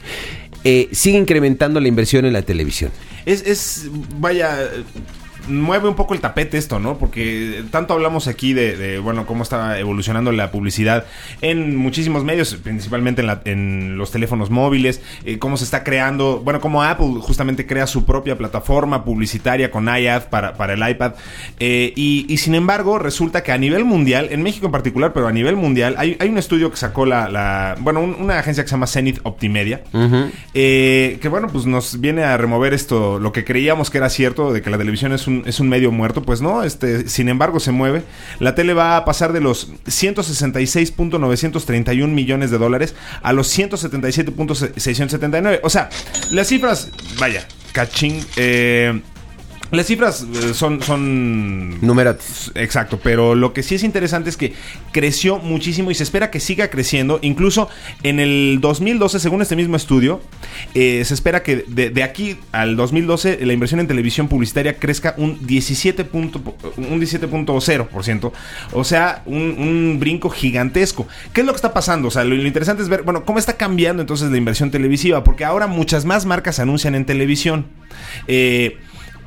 [0.69, 2.91] Eh, sigue incrementando la inversión en la televisión.
[3.25, 4.69] Es, es, vaya,
[5.49, 6.99] mueve un poco el tapete esto, ¿no?
[6.99, 11.07] Porque tanto hablamos aquí de, de, bueno, cómo está evolucionando la publicidad
[11.43, 16.41] en muchísimos medios, principalmente en, la- en los teléfonos móviles, eh, cómo se está creando,
[16.45, 21.13] bueno, cómo Apple justamente crea su propia plataforma publicitaria con iAd para, para el iPad.
[21.59, 25.27] Eh, y, y sin embargo, resulta que a nivel mundial, en México en particular, pero
[25.29, 28.63] a nivel mundial, hay, hay un estudio que sacó la, la- bueno, un- una agencia
[28.65, 29.83] que se llama Zenith Optimedia,
[30.55, 34.53] eh, que bueno, pues nos viene a remover esto, lo que creíamos que era cierto,
[34.53, 37.61] de que la televisión es un, es un medio muerto, pues no, este, sin embargo
[37.61, 38.03] se mueve.
[38.39, 45.61] La tele va a pasar de los 166.931 millones de dólares a los 177.679.
[45.63, 45.89] O sea,
[46.31, 48.25] las cifras, vaya, cachín.
[48.37, 49.01] Eh,
[49.73, 52.53] Las cifras eh, son, son Numerotes.
[52.55, 54.53] Exacto, pero lo que sí es interesante es que
[54.93, 57.19] creció muchísimo y se espera que siga creciendo.
[57.23, 57.69] Incluso
[58.05, 60.21] en el 2012, según este mismo estudio,
[60.75, 65.15] eh, se espera que de, de aquí al 2012 la inversión en televisión publicitaria crezca
[65.17, 66.41] un 17 punto-
[66.77, 68.33] un 17.0%.
[68.73, 71.09] O sea, un, un brinco gigantesco.
[71.33, 72.09] ¿Qué es lo que está pasando?
[72.09, 75.25] O sea, lo, lo interesante es ver, bueno, cómo está cambiando entonces la inversión televisiva.
[75.25, 77.67] Porque ahora muchas más marcas se anuncian en televisión.
[78.29, 78.79] Eh,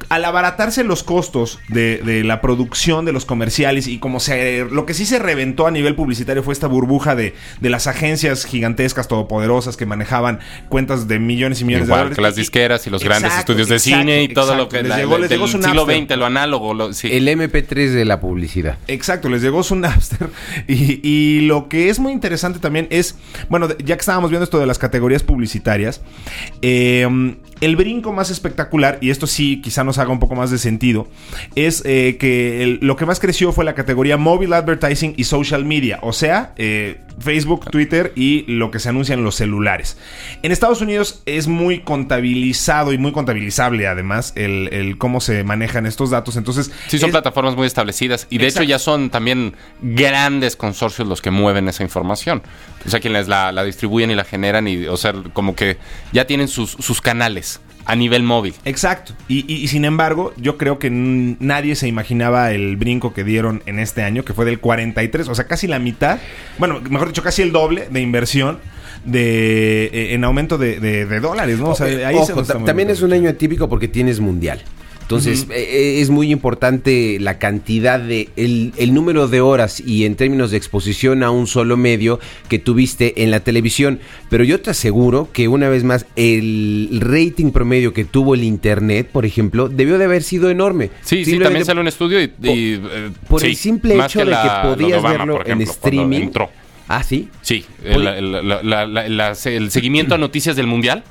[0.07, 4.85] al abaratarse los costos de, de la producción de los comerciales y como se lo
[4.85, 9.07] que sí se reventó a nivel publicitario fue esta burbuja de, de las agencias gigantescas
[9.07, 12.89] todopoderosas que manejaban cuentas de millones y millones de Igual dólares que las disqueras y
[12.89, 15.31] los grandes estudios de exacto, cine y todo lo que Les la- llegó- del les
[15.31, 15.85] llegó su siglo.
[15.85, 16.73] XX, lo análogo.
[16.73, 17.09] Lo, sí.
[17.11, 18.77] El MP3 de la publicidad.
[18.87, 20.29] Exacto, les llegó su Napster.
[20.67, 23.15] Y, y lo que es muy interesante también es,
[23.49, 26.01] bueno, ya que estábamos viendo esto de las categorías publicitarias,
[26.61, 27.07] eh,
[27.61, 31.07] el brinco más espectacular, y esto sí quizá nos haga un poco más de sentido,
[31.55, 35.65] es eh, que el- lo que más creció fue la categoría Mobile Advertising y Social
[35.65, 39.97] Media, o sea, eh, Facebook, Twitter y lo que se anuncia en los celulares.
[40.41, 45.85] En Estados Unidos es muy contabilizado y muy contabilizable además el, el cómo se manejan
[45.85, 46.71] estos datos, entonces...
[46.87, 48.27] Sí, son es- plataformas muy establecidas.
[48.29, 48.63] Y de Exacto.
[48.63, 52.41] hecho ya son también grandes consorcios los que mueven esa información.
[52.85, 55.77] O sea, quienes la, la distribuyen y la generan y, o sea, como que
[56.13, 58.53] ya tienen sus, sus canales a nivel móvil.
[58.65, 59.13] Exacto.
[59.27, 63.63] Y, y- y sin embargo, yo creo que nadie se imaginaba el brinco que dieron
[63.65, 66.19] en este año, que fue del 43, o sea, casi la mitad,
[66.57, 68.59] bueno, mejor dicho, casi el doble de inversión
[69.05, 71.69] de eh, en aumento de, de- de dólares, ¿no?
[71.69, 74.61] O sea, ahí Ojo, ta- moviendo también es un año atípico porque tienes mundial.
[75.09, 75.55] Entonces, eh,
[75.97, 80.51] eh, es muy importante la cantidad de, el, el número de horas y en términos
[80.51, 83.99] de exposición a un solo medio que tuviste en la televisión.
[84.29, 89.09] Pero yo te aseguro que una vez más, el rating promedio que tuvo el Internet,
[89.11, 90.91] por ejemplo, debió de haber sido enorme.
[91.01, 92.25] Sí, sí, también sale un estudio y...
[92.43, 95.61] y, eh, Por sí, el simple hecho de la- que podías Obama, verlo ejemplo, en
[95.63, 96.21] streaming.
[96.21, 96.51] entró.
[96.87, 97.29] Ah, sí.
[97.41, 101.03] Sí, el, el- la- la- la- la- el seguimiento a noticias del Mundial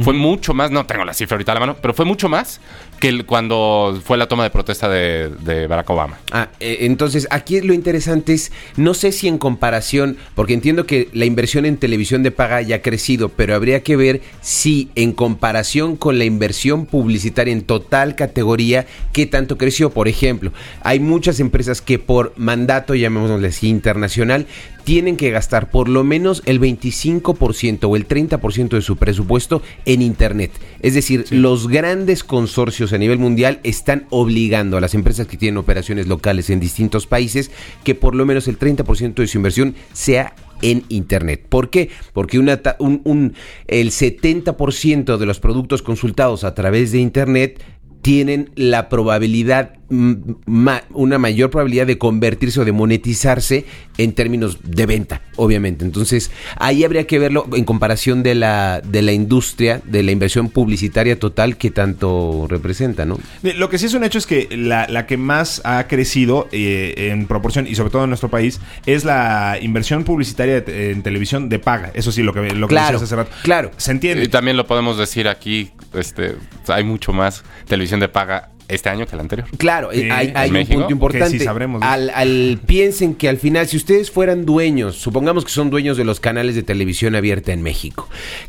[0.00, 2.60] fue mucho más, no tengo la cifra ahorita a la mano, pero fue mucho más
[3.00, 6.18] que cuando fue la toma de protesta de, de Barack Obama.
[6.32, 11.08] Ah, eh, entonces aquí lo interesante es, no sé si en comparación, porque entiendo que
[11.12, 15.12] la inversión en televisión de paga ya ha crecido, pero habría que ver si en
[15.12, 19.90] comparación con la inversión publicitaria en total categoría, qué tanto creció.
[19.90, 24.46] Por ejemplo, hay muchas empresas que por mandato, llamémosle así, internacional,
[24.88, 30.00] tienen que gastar por lo menos el 25% o el 30% de su presupuesto en
[30.00, 30.50] Internet.
[30.80, 35.58] Es decir, los grandes consorcios a nivel mundial están obligando a las empresas que tienen
[35.58, 37.50] operaciones locales en distintos países
[37.84, 41.44] que por lo menos el 30% de su inversión sea en Internet.
[41.46, 41.90] ¿Por qué?
[42.14, 43.34] Porque una ta- un- un-
[43.66, 47.62] el 70% de los productos consultados a través de Internet
[48.02, 50.12] tienen la probabilidad, mm,
[50.46, 53.64] ma- una mayor probabilidad de convertirse o de monetizarse
[53.98, 55.84] en términos de venta, obviamente.
[55.84, 60.48] Entonces, ahí habría que verlo en comparación de la, de la industria, de la inversión
[60.50, 63.18] publicitaria total que tanto representa, ¿no?
[63.42, 67.10] Lo que sí es un hecho es que la, la que más ha crecido eh,
[67.10, 71.48] en proporción y sobre todo en nuestro país es la inversión publicitaria de en televisión
[71.48, 71.90] de paga.
[71.94, 73.30] Eso sí, lo que, lo que Claro, decías hace rato.
[73.42, 73.70] claro.
[73.76, 74.22] Se entiende.
[74.24, 76.36] Y también lo podemos decir aquí, este,
[76.68, 79.48] hay mucho más televisión de paga este año que el anterior.
[79.56, 81.38] Claro, eh, Sí, hay, un México, punto que importante.
[81.38, 81.86] sí sabremos, ¿no?
[81.86, 86.04] al, al- piensen que al final, si ustedes fueran dueños, supongamos que son dueños de
[86.04, 88.06] los canales de televisión abierta en México,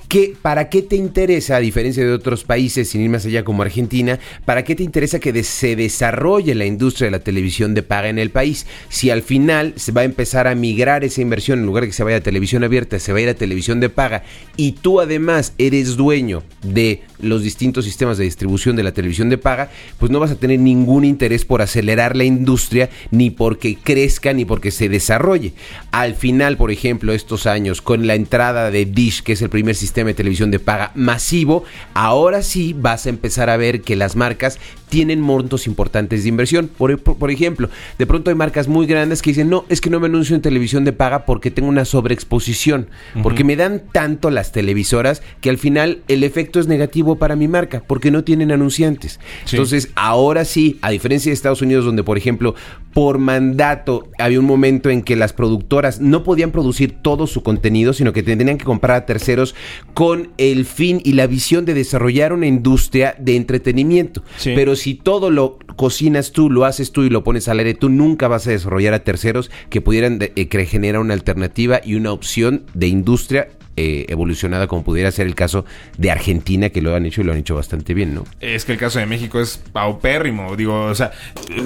[0.10, 3.64] ¿qué, ¿para qué te interesa, a diferencia de otros países, sin ir más allá como
[3.64, 7.84] Argentina, para qué te interesa que de- se desarrolle la industria de la televisión de
[7.84, 8.66] paga en el país?
[8.90, 11.94] Si al final se va a empezar a migrar esa inversión, en lugar de que
[11.94, 14.24] se vaya a televisión abierta, se va a ir a televisión de paga,
[14.58, 19.38] y tú además eres dueño de los distintos sistemas de distribución de la televisión de
[19.38, 24.34] paga, pues no vas a tener ningún interés por acelerar la industria, ni porque crezca,
[24.34, 25.54] ni porque se desarrolle.
[25.92, 29.76] Al final, por ejemplo, estos años, con la entrada de Dish, que es el primer
[29.76, 34.16] sistema de televisión de paga masivo, ahora sí vas a empezar a ver que las
[34.16, 36.68] marcas tienen montos importantes de inversión.
[36.68, 39.90] Por, por- por ejemplo, de pronto hay marcas muy grandes que dicen, no, es que
[39.90, 42.88] no me anuncio en televisión de paga porque tengo una sobreexposición,
[43.24, 47.48] porque me dan tanto las televisoras que al final el efecto es negativo para mi
[47.48, 49.20] marca, porque no tienen anunciantes.
[49.46, 49.56] Sí.
[49.56, 52.56] Entonces, ahora sí, a diferencia de Estados Unidos, donde, por ejemplo,
[52.94, 57.94] por mandato había un momento en que las productoras no podían producir todo su contenido,
[57.94, 59.56] sino que tenían que comprar a terceros
[59.94, 64.24] con el fin y la visión de desarrollar una industria de entretenimiento.
[64.38, 64.52] Sí.
[64.56, 67.90] Pero si todo lo cocinas tú, lo haces tú y lo pones al aire, tú
[67.90, 71.96] nunca vas a desarrollar a terceros que pudieran de- eh, que generar una alternativa y
[71.96, 75.66] una opción de industria eh, evolucionada como pudiera ser el caso
[75.98, 78.26] de Argentina, que lo han hecho y lo han hecho bastante bien, ¿no?
[78.40, 80.56] Es que el caso de México es paupérrimo.
[80.56, 81.12] Digo, o sea,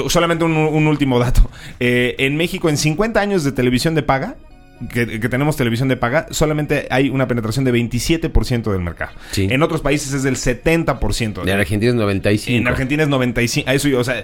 [0.08, 1.50] solamente un, un último dato.
[1.80, 4.36] Eh, en México, en 50 años de televisión de paga,
[4.92, 9.12] que, que tenemos televisión de paga, solamente hay una penetración de 27% del mercado.
[9.32, 9.48] Sí.
[9.50, 11.42] En otros países es del 70%.
[11.44, 12.58] En Argentina es 95.
[12.58, 13.70] En Argentina es 95.
[13.70, 14.24] a Eso, yo, o sea,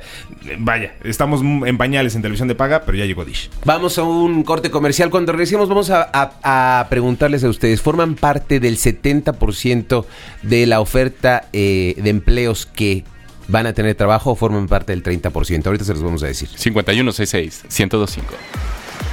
[0.59, 3.49] vaya, estamos en pañales en televisión de paga, pero ya llegó Dish.
[3.65, 5.09] Vamos a un corte comercial.
[5.09, 10.05] Cuando regresemos vamos a, a- a preguntarles a ustedes, ¿forman parte del 70%
[10.43, 13.03] de la oferta eh, de empleos que
[13.47, 15.65] van a tener trabajo o forman parte del 30%?
[15.65, 16.49] Ahorita se los vamos a decir.
[16.55, 18.27] 5166 1025.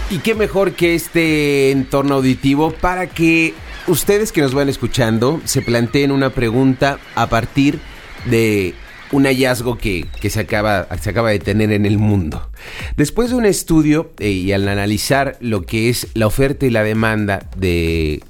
[0.08, 3.54] Y qué mejor que este entorno auditivo para que
[3.88, 7.80] ustedes que nos van escuchando se planteen una pregunta a partir
[8.24, 8.74] de
[9.10, 12.48] un hallazgo que, que se, acaba, se acaba de tener en el mundo.
[12.96, 16.84] Después de un estudio eh, y al analizar lo que es la oferta y la
[16.84, 18.22] demanda de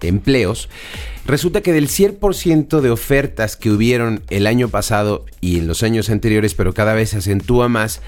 [0.00, 0.70] empleos,
[1.26, 6.08] resulta que del 100% de ofertas que hubieron el año pasado y en los años
[6.08, 8.00] anteriores, pero cada vez se acentúa más,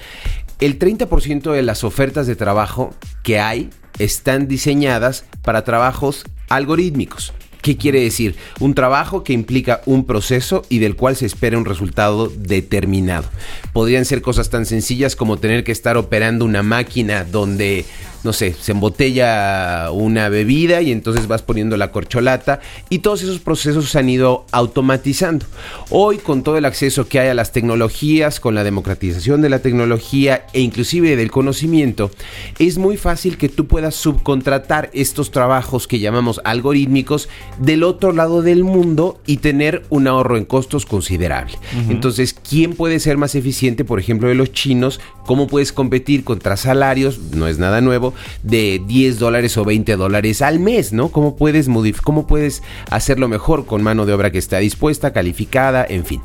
[0.61, 2.93] el 30% de las ofertas de trabajo
[3.23, 7.33] que hay están diseñadas para trabajos algorítmicos.
[7.61, 8.35] ¿Qué quiere decir?
[8.59, 13.27] Un trabajo que implica un proceso y del cual se espera un resultado determinado.
[13.73, 17.85] Podrían ser cosas tan sencillas como tener que estar operando una máquina donde,
[18.23, 22.59] no sé, se embotella una bebida y entonces vas poniendo la corcholata
[22.89, 25.45] y todos esos procesos se han ido automatizando.
[25.89, 29.59] Hoy con todo el acceso que hay a las tecnologías, con la democratización de la
[29.59, 32.11] tecnología e inclusive del conocimiento,
[32.59, 38.41] es muy fácil que tú puedas subcontratar estos trabajos que llamamos algorítmicos del otro lado
[38.41, 41.57] del mundo y tener un ahorro en costos considerable.
[41.89, 44.99] Entonces, ¿quién puede ser más eficiente, por ejemplo, de los chinos?
[45.25, 47.19] ¿Cómo puedes competir contra salarios?
[47.33, 48.10] No es nada nuevo,
[48.43, 51.09] de 10 dólares o 20 dólares al mes, ¿no?
[51.09, 55.85] ¿Cómo puedes, modif- cómo puedes hacerlo mejor con mano de obra que está dispuesta, calificada,
[55.87, 56.21] en fin?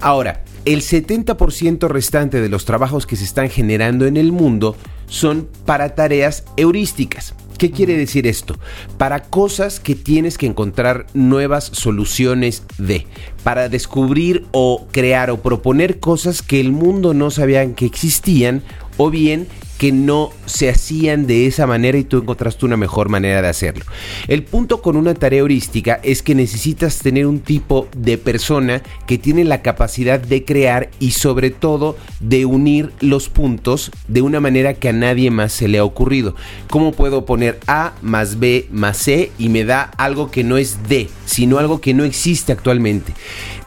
[0.00, 4.76] Ahora, el 70% restante de los trabajos que se están generando en el mundo
[5.06, 7.34] son para tareas heurísticas.
[7.58, 8.58] ¿Qué quiere decir esto?
[8.98, 13.06] Para cosas que tienes que encontrar nuevas soluciones de,
[13.44, 18.62] para descubrir o crear o proponer cosas que el mundo no sabían que existían
[18.96, 19.46] o bien
[19.82, 23.84] que no se hacían de esa manera y tú encontraste una mejor manera de hacerlo.
[24.28, 29.18] El punto con una tarea heurística es que necesitas tener un tipo de persona que
[29.18, 34.74] tiene la capacidad de crear y sobre todo de unir los puntos de una manera
[34.74, 36.36] que a nadie más se le ha ocurrido.
[36.70, 40.78] ¿Cómo puedo poner A más B más C y me da algo que no es
[40.88, 43.14] D, sino algo que no existe actualmente?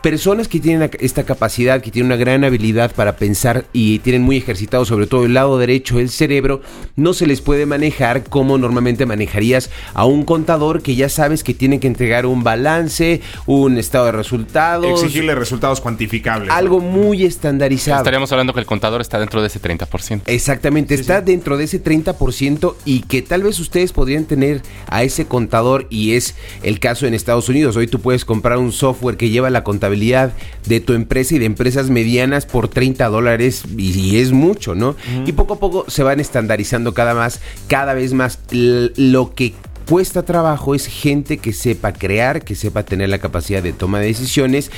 [0.01, 4.37] Personas que tienen esta capacidad, que tienen una gran habilidad para pensar y tienen muy
[4.37, 6.61] ejercitado sobre todo el lado derecho del cerebro,
[6.95, 11.55] no se les puede manejar como normalmente manejarías a un contador que ya sabes que
[11.55, 16.51] tiene que entregar un balance, un estado de resultados, Exigirle resultados cuantificables.
[16.51, 17.97] algo muy estandarizado.
[17.97, 20.21] Estaríamos hablando que el contador está dentro de ese 30%.
[20.27, 25.25] Exactamente, está dentro de ese 30% y que tal vez ustedes podrían tener a ese
[25.25, 27.54] contador y es el caso en Estados Unidos.
[27.63, 30.33] Hoy tú puedes comprar un software que lleva la contabilidad
[30.65, 34.95] de tu empresa y de empresas medianas por 30 dólares y, y es mucho, ¿no?
[35.25, 38.39] Y poco a poco se van estandarizando cada más, cada vez más.
[38.51, 39.53] Lo que
[39.87, 44.07] cuesta trabajo es gente que sepa crear, que sepa tener la capacidad de toma de
[44.07, 44.71] decisiones,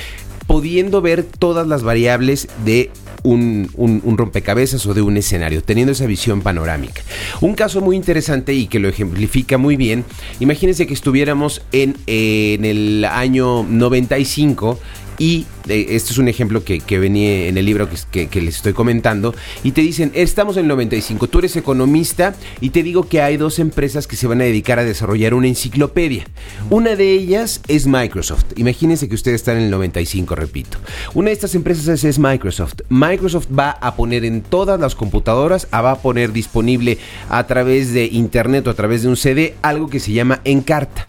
[0.48, 2.90] pudiendo ver todas las variables de
[3.22, 3.68] un,
[4.16, 7.02] rompecabezas o de un escenario, teniendo esa visión panorámica.
[7.42, 10.04] Un caso muy interesante y que lo ejemplifica muy bien,
[10.40, 14.80] imagínense que estuviéramos en, en el año 95
[15.18, 18.72] y eh, este es un ejemplo que, venía en el libro que, que- les estoy
[18.72, 19.34] comentando.
[19.64, 23.36] Y te dicen, estamos en el 95, tú eres economista y te digo que hay
[23.36, 26.24] dos empresas que se van a dedicar a desarrollar una enciclopedia.
[26.70, 28.44] Una de ellas es Microsoft.
[28.56, 30.78] Imagínense que ustedes están en el 95, repito.
[31.14, 32.82] Una de estas empresas es, Microsoft.
[32.88, 36.98] Microsoft va a poner en todas las computadoras, va a poner disponible
[37.28, 41.08] a través de internet o a través de un CD algo que se llama Encarta.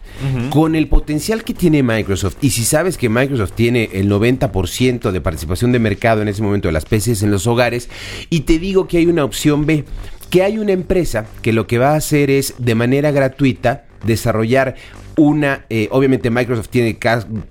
[0.50, 5.22] Con el potencial que tiene Microsoft, y si sabes que Microsoft tiene el 90% de
[5.22, 7.90] participación de mercado en ese momento de las PCs en los hogares,
[8.30, 9.86] y te digo que hay una opción B,
[10.30, 14.76] que hay una empresa que lo que va a hacer es de manera gratuita desarrollar
[15.16, 16.98] una, eh, obviamente Microsoft tiene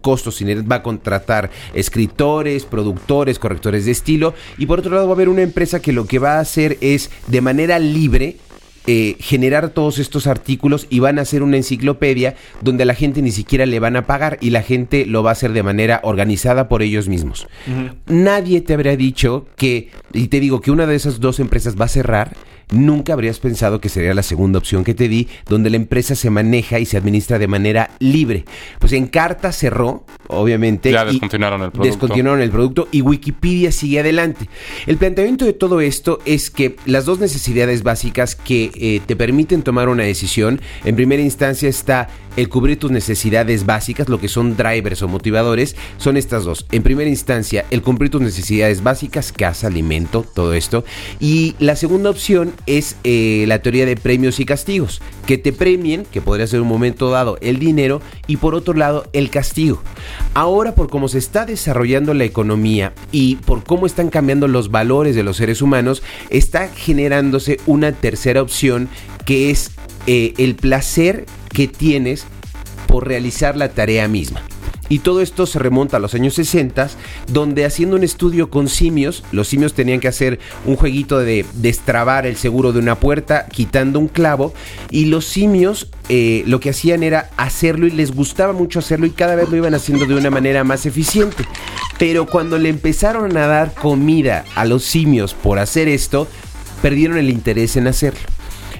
[0.00, 5.12] costos inherentes, va a contratar escritores, productores, correctores de estilo, y por otro lado va
[5.12, 8.36] a haber una empresa que lo que va a hacer es de manera libre
[8.90, 13.20] eh, generar todos estos artículos y van a hacer una enciclopedia donde a la gente
[13.20, 16.00] ni siquiera le van a pagar y la gente lo va a hacer de manera
[16.04, 17.46] organizada por ellos mismos.
[18.06, 21.84] Nadie te habrá dicho que, y te digo que una de esas dos empresas va
[21.84, 22.34] a cerrar
[22.70, 26.30] nunca habrías pensado que sería la segunda opción que te di, donde la empresa se
[26.30, 28.44] maneja y se administra de manera libre.
[28.78, 30.90] Pues Encarta cerró, obviamente.
[30.90, 31.90] Ya descontinuaron el producto.
[31.90, 34.48] Descontinuaron el producto y Wikipedia sigue adelante.
[34.86, 39.62] El planteamiento de todo esto es que las dos necesidades básicas que eh, te permiten
[39.62, 44.56] tomar una decisión, en primera instancia está el cubrir tus necesidades básicas, lo que son
[44.56, 46.66] drivers o motivadores, son estas dos.
[46.70, 50.84] En primera instancia, el cumplir tus necesidades básicas, casa, alimento, todo esto.
[51.18, 56.04] Y la segunda opción es eh, la teoría de premios y castigos, que te premien,
[56.04, 59.82] que podría ser un momento dado, el dinero y por otro lado el castigo.
[60.34, 65.14] Ahora por cómo se está desarrollando la economía y por cómo están cambiando los valores
[65.14, 68.88] de los seres humanos, está generándose una tercera opción
[69.24, 69.72] que es
[70.06, 72.24] eh, el placer que tienes
[72.86, 74.42] por realizar la tarea misma.
[74.88, 76.88] Y todo esto se remonta a los años 60,
[77.30, 82.26] donde haciendo un estudio con simios, los simios tenían que hacer un jueguito de destrabar
[82.26, 84.54] el seguro de una puerta quitando un clavo,
[84.90, 89.10] y los simios eh, lo que hacían era hacerlo y les gustaba mucho hacerlo y
[89.10, 91.44] cada vez lo iban haciendo de una manera más eficiente.
[91.98, 96.28] Pero cuando le empezaron a dar comida a los simios por hacer esto,
[96.80, 98.20] perdieron el interés en hacerlo.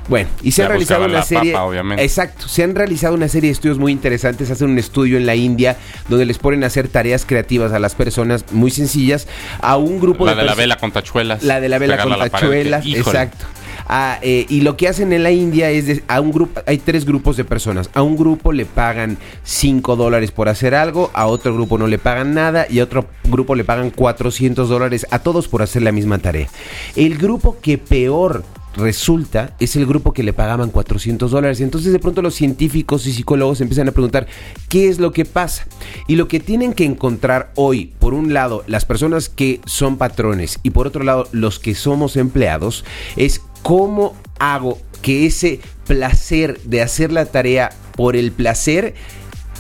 [0.09, 1.53] Bueno, y se Ya ha realizado una la serie.
[1.53, 2.03] papa, obviamente.
[2.03, 4.51] Exacto, se han realizado una serie de estudios muy interesantes.
[4.51, 5.77] Hacen un estudio en la India
[6.09, 9.29] donde les ponen a hacer tareas creativas a las personas muy sencillas.
[9.61, 11.43] A un grupo La de de la vela con tachuelas.
[11.43, 13.45] La de la vela con la tachuelas, exacto.
[13.91, 16.77] Ah, eh, y lo que hacen en la India es de- a un grupo, hay
[16.77, 17.89] tres grupos de personas.
[17.95, 21.99] A un grupo le pagan 5 dólares por hacer algo, a otro grupo no le
[21.99, 25.93] pagan nada y a otro grupo le pagan 400 dólares a todos por hacer la
[25.93, 26.49] misma tarea.
[26.97, 28.45] El grupo que peor
[28.79, 31.61] resulta es el grupo que le pagaban 400 dólares.
[31.61, 34.27] Entonces de pronto los científicos y psicólogos empiezan a preguntar
[34.69, 35.67] qué es lo que pasa.
[36.07, 40.61] Y lo que tienen que encontrar hoy, por un lado, las personas que son patrones
[40.63, 42.85] y por otro lado, los que somos empleados,
[43.17, 48.95] es cómo hago que ese placer de hacer la tarea por el placer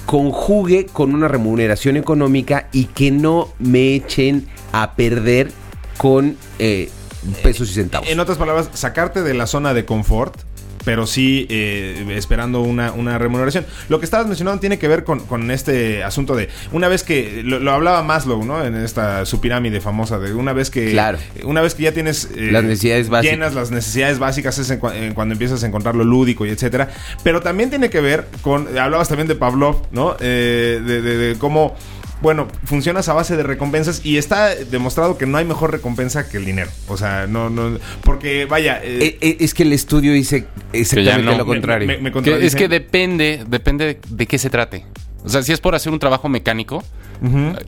[0.07, 5.51] conjugue con una remuneración económica y que no me echen a perder
[5.99, 6.89] con eh,
[7.43, 8.09] pesos y centavos.
[8.09, 10.35] En otras palabras, sacarte de la zona de confort,
[10.85, 13.67] pero sí eh, esperando una, una remuneración.
[13.91, 17.43] Lo que estabas mencionando tiene que ver con, con este asunto de una vez que
[17.45, 18.65] lo, lo hablaba Maslow, ¿no?
[18.65, 21.19] En esta su pirámide famosa de una vez que Claro.
[21.45, 23.33] una vez que ya tienes eh, Las necesidades básicas.
[23.35, 26.51] llenas las necesidades básicas es en cua- en cuando empiezas a encontrar lo lúdico y
[26.51, 26.89] etcétera.
[27.23, 30.17] Pero también tiene que ver con hablabas también de Pavlov, ¿no?
[30.21, 31.77] Eh, de, de- de cómo
[32.21, 36.37] bueno, funcionas a base de recompensas y está demostrado que no hay mejor recompensa que
[36.39, 36.71] el dinero.
[36.89, 41.23] O sea, no, no, porque vaya, eh, Eh, eh, es que el estudio dice exactamente
[41.33, 41.39] no.
[41.39, 41.87] lo contrario.
[41.87, 42.47] me- me Que- contradice.
[42.47, 44.85] es que depende, depende de, de qué se trate.
[45.25, 46.83] O sea, si es por hacer un trabajo mecánico,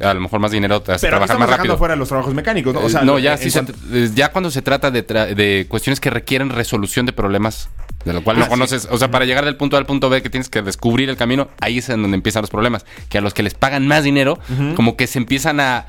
[0.02, 1.76] a, a lo mejor más dinero te hace Pero trabajar más rápido.
[1.78, 2.80] fuera los trabajos mecánicos, ¿no?
[2.80, 4.90] O sea, Eh, no, en- ya, en sí se- cuanto- eh, ya cuando se trata
[4.90, 7.68] de, tra- de cuestiones que requieren resolución de problemas,
[8.04, 8.50] de lo cual Ah, no sí.
[8.50, 11.10] conoces, o sea, para llegar del punto A al punto B que tienes que descubrir
[11.10, 12.86] el camino, ahí es en donde empiezan los problemas.
[13.08, 14.38] Que a los que les pagan más dinero,
[14.76, 15.86] como que se empiezan a...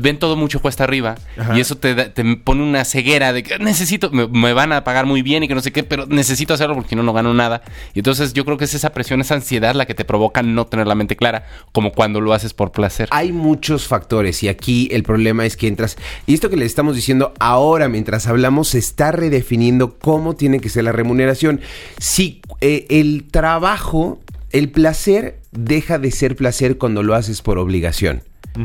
[0.00, 1.56] ven todo mucho cuesta arriba Ajá.
[1.56, 4.84] y eso te, da- te pone una ceguera de que necesito, me, me van a
[4.84, 7.34] pagar muy bien y que no sé qué, pero necesito hacerlo porque no, no gano
[7.34, 7.62] nada.
[7.94, 10.66] Y entonces yo creo que es esa presión, esa ansiedad la que te provoca no
[10.66, 12.97] tener la mente clara, como cuando lo haces por placer.
[13.10, 15.96] Hay muchos factores y aquí el problema es que entras,
[16.26, 20.68] y esto que le estamos diciendo ahora mientras hablamos, se está redefiniendo cómo tiene que
[20.68, 21.60] ser la remuneración.
[21.98, 24.20] Si eh, el trabajo,
[24.50, 28.22] el placer deja de ser placer cuando lo haces por obligación.
[28.56, 28.62] Y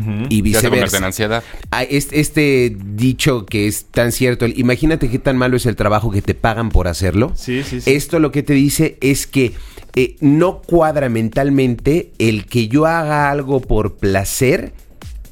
[0.51, 0.97] Ya se convierte viceversa.
[0.97, 1.43] en ansiedad.
[1.89, 6.09] Este, este dicho que es tan cierto, el- imagínate qué tan malo es el trabajo
[6.11, 7.31] que te pagan por hacerlo.
[7.35, 7.91] Sí, sí, sí.
[7.93, 9.53] Esto lo que te dice es que
[9.95, 14.73] eh, no cuadra mentalmente el que yo haga algo por placer.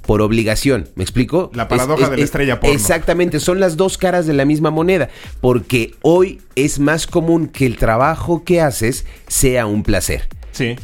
[0.06, 1.52] Por obligación, ¿me explico?
[1.54, 2.74] La paradoja de la estrella porno.
[2.76, 5.10] Exactamente, son las dos caras de la misma moneda,
[5.42, 10.28] porque hoy es más común que el trabajo que haces sea un placer.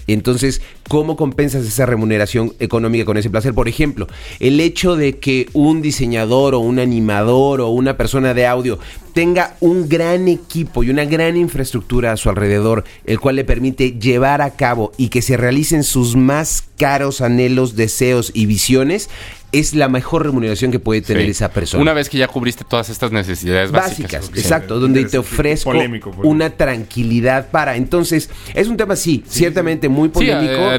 [0.08, 3.54] Entonces, ¿cómo compensas esa remuneración económica con ese placer?
[3.54, 4.08] Por ejemplo,
[4.40, 8.80] el hecho de que un diseñador o un animador o una persona de audio
[9.14, 13.94] tenga un gran equipo y una gran infraestructura a su alrededor, el cual le permite
[13.94, 19.10] llevar a cabo y que se realicen sus más caros anhelos, deseos y visiones,
[19.52, 21.32] es la mejor remuneración que puede tener Sí.
[21.32, 21.82] esa persona.
[21.82, 24.12] Una vez que ya cubriste todas estas necesidades básicas.
[24.22, 24.40] básicas, Sí.
[24.42, 26.28] exacto, donde te ofrezco polémico, polémico.
[26.30, 27.76] una tranquilidad para.
[27.78, 30.62] Entonces, es un tema, sí, ciertamente muy Sí, polémico.
[30.64, 30.72] a,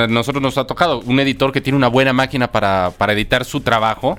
[0.00, 3.12] a- a nosotros nos ha tocado un editor que tiene una buena máquina para, para
[3.12, 4.18] editar su trabajo,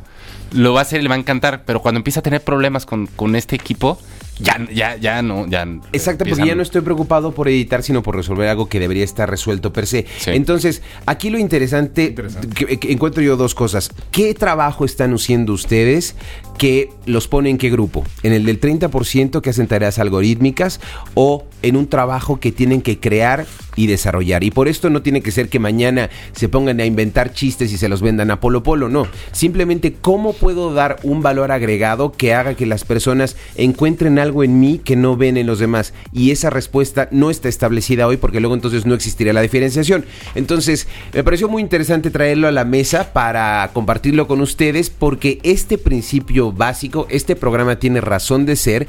[0.51, 2.85] lo va a hacer y le va a encantar, pero cuando empieza a tener problemas
[2.85, 3.99] con, con este equipo,
[4.39, 5.67] ya, ya, ya no, ya.
[5.93, 9.29] Exacto, porque ya no estoy preocupado por editar, sino por resolver algo que debería estar
[9.29, 10.05] resuelto per se.
[10.17, 10.31] Sí.
[10.31, 12.47] Entonces, aquí lo interesante, Interesante.
[12.49, 13.89] Que, que encuentro yo dos cosas.
[14.11, 16.15] ¿Qué trabajo están haciendo ustedes
[16.57, 18.03] que los pone en qué grupo?
[18.23, 20.81] ¿En el del 30% que hacen tareas algorítmicas
[21.13, 23.45] o en un trabajo que tienen que crear
[23.75, 24.43] y desarrollar?
[24.43, 27.77] Y por esto no tiene que ser que mañana se pongan a inventar chistes y
[27.77, 29.07] se los vendan a Polo Polo, no.
[29.31, 34.59] Simplemente cómo puedo dar un valor agregado que haga que las personas encuentren algo en
[34.59, 35.93] mí que no ven en los demás.
[36.11, 40.05] Y esa respuesta no está establecida hoy porque luego entonces no existiría la diferenciación.
[40.35, 45.77] Entonces, me pareció muy interesante traerlo a la mesa para compartirlo con ustedes porque este
[45.77, 48.87] principio básico, este programa tiene razón de ser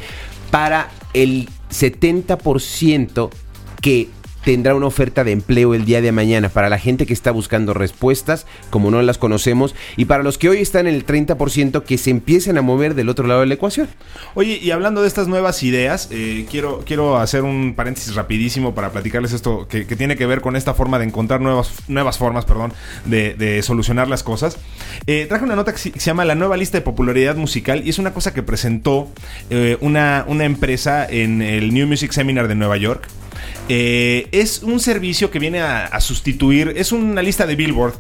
[0.51, 3.31] para el 70%
[3.81, 4.09] que
[4.47, 7.75] tendrá una oferta de empleo el día de mañana para la gente que está buscando
[7.75, 11.99] respuestas, como no las conocemos, y para los que hoy están en el 30% que
[11.99, 13.89] se empiecen a mover del otro lado de la ecuación.
[14.35, 18.93] Oye, y hablando de estas nuevas ideas, eh, quiero, quiero hacer un paréntesis rapidísimo para
[18.93, 22.73] platicarles esto que, tiene que ver con esta forma de encontrar nuevas, nuevas formas, perdón,
[23.05, 24.59] de, de solucionar las cosas.
[25.09, 27.83] Eh, traje una nota que se, que se llama La nueva lista de popularidad musical
[27.85, 29.09] y es una cosa que presentó
[29.51, 33.09] eh, una, una empresa en el New Music Seminar de Nueva York.
[33.69, 37.95] Eh, es un servicio que viene a, sustituir, es una lista de Billboard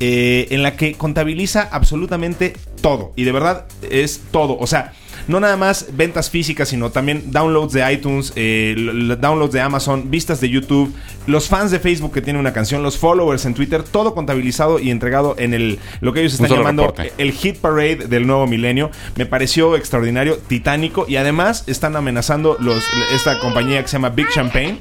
[0.00, 3.12] eh, en la que contabiliza absolutamente todo.
[3.16, 4.56] Y de verdad es todo.
[4.58, 4.92] O sea,
[5.28, 8.74] no nada más ventas físicas, sino también downloads de iTunes, eh,
[9.20, 10.94] downloads de Amazon, vistas de YouTube,
[11.26, 14.90] los fans de Facebook que tienen una canción, los followers en Twitter, todo contabilizado y
[14.90, 17.12] entregado en el lo que ellos están llamando reporte.
[17.18, 18.90] el hit parade del nuevo milenio.
[19.16, 24.28] Me pareció extraordinario, titánico y además están amenazando los esta compañía que se llama Big
[24.30, 24.78] Champagne.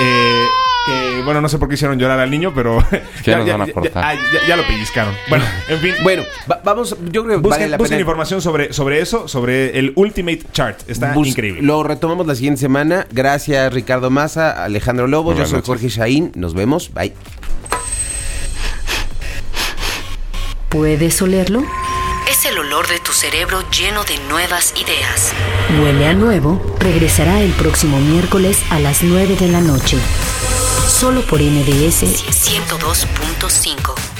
[0.00, 0.46] eh,
[0.86, 2.78] que bueno, no sé por qué hicieron llorar al niño, pero
[3.24, 4.16] ya nos van a cortar.
[4.32, 5.14] ya- ya lo pellizcaron.
[5.28, 5.94] Bueno, en fin.
[6.02, 8.00] Bueno, va- vamos, yo creo que Busquen, vale la busquen pena.
[8.00, 10.78] información sobre, sobre eso, sobre el Ultimate Chart.
[10.88, 11.62] Está Bus- increíble.
[11.62, 13.06] Lo retomamos la siguiente semana.
[13.12, 15.32] Gracias, Ricardo Maza, Alejandro Lobo.
[15.34, 15.66] Yo soy noches.
[15.66, 16.32] Jorge Shaín.
[16.34, 16.92] Nos vemos.
[16.94, 17.12] Bye.
[20.68, 21.64] ¿Puedes olerlo?
[22.30, 25.32] Es el olor de tu cerebro lleno de nuevas ideas.
[25.82, 26.76] Huele a nuevo.
[26.78, 29.96] Regresará el próximo miércoles a las 9 de la noche.
[31.00, 34.19] Solo por MBS 102.5.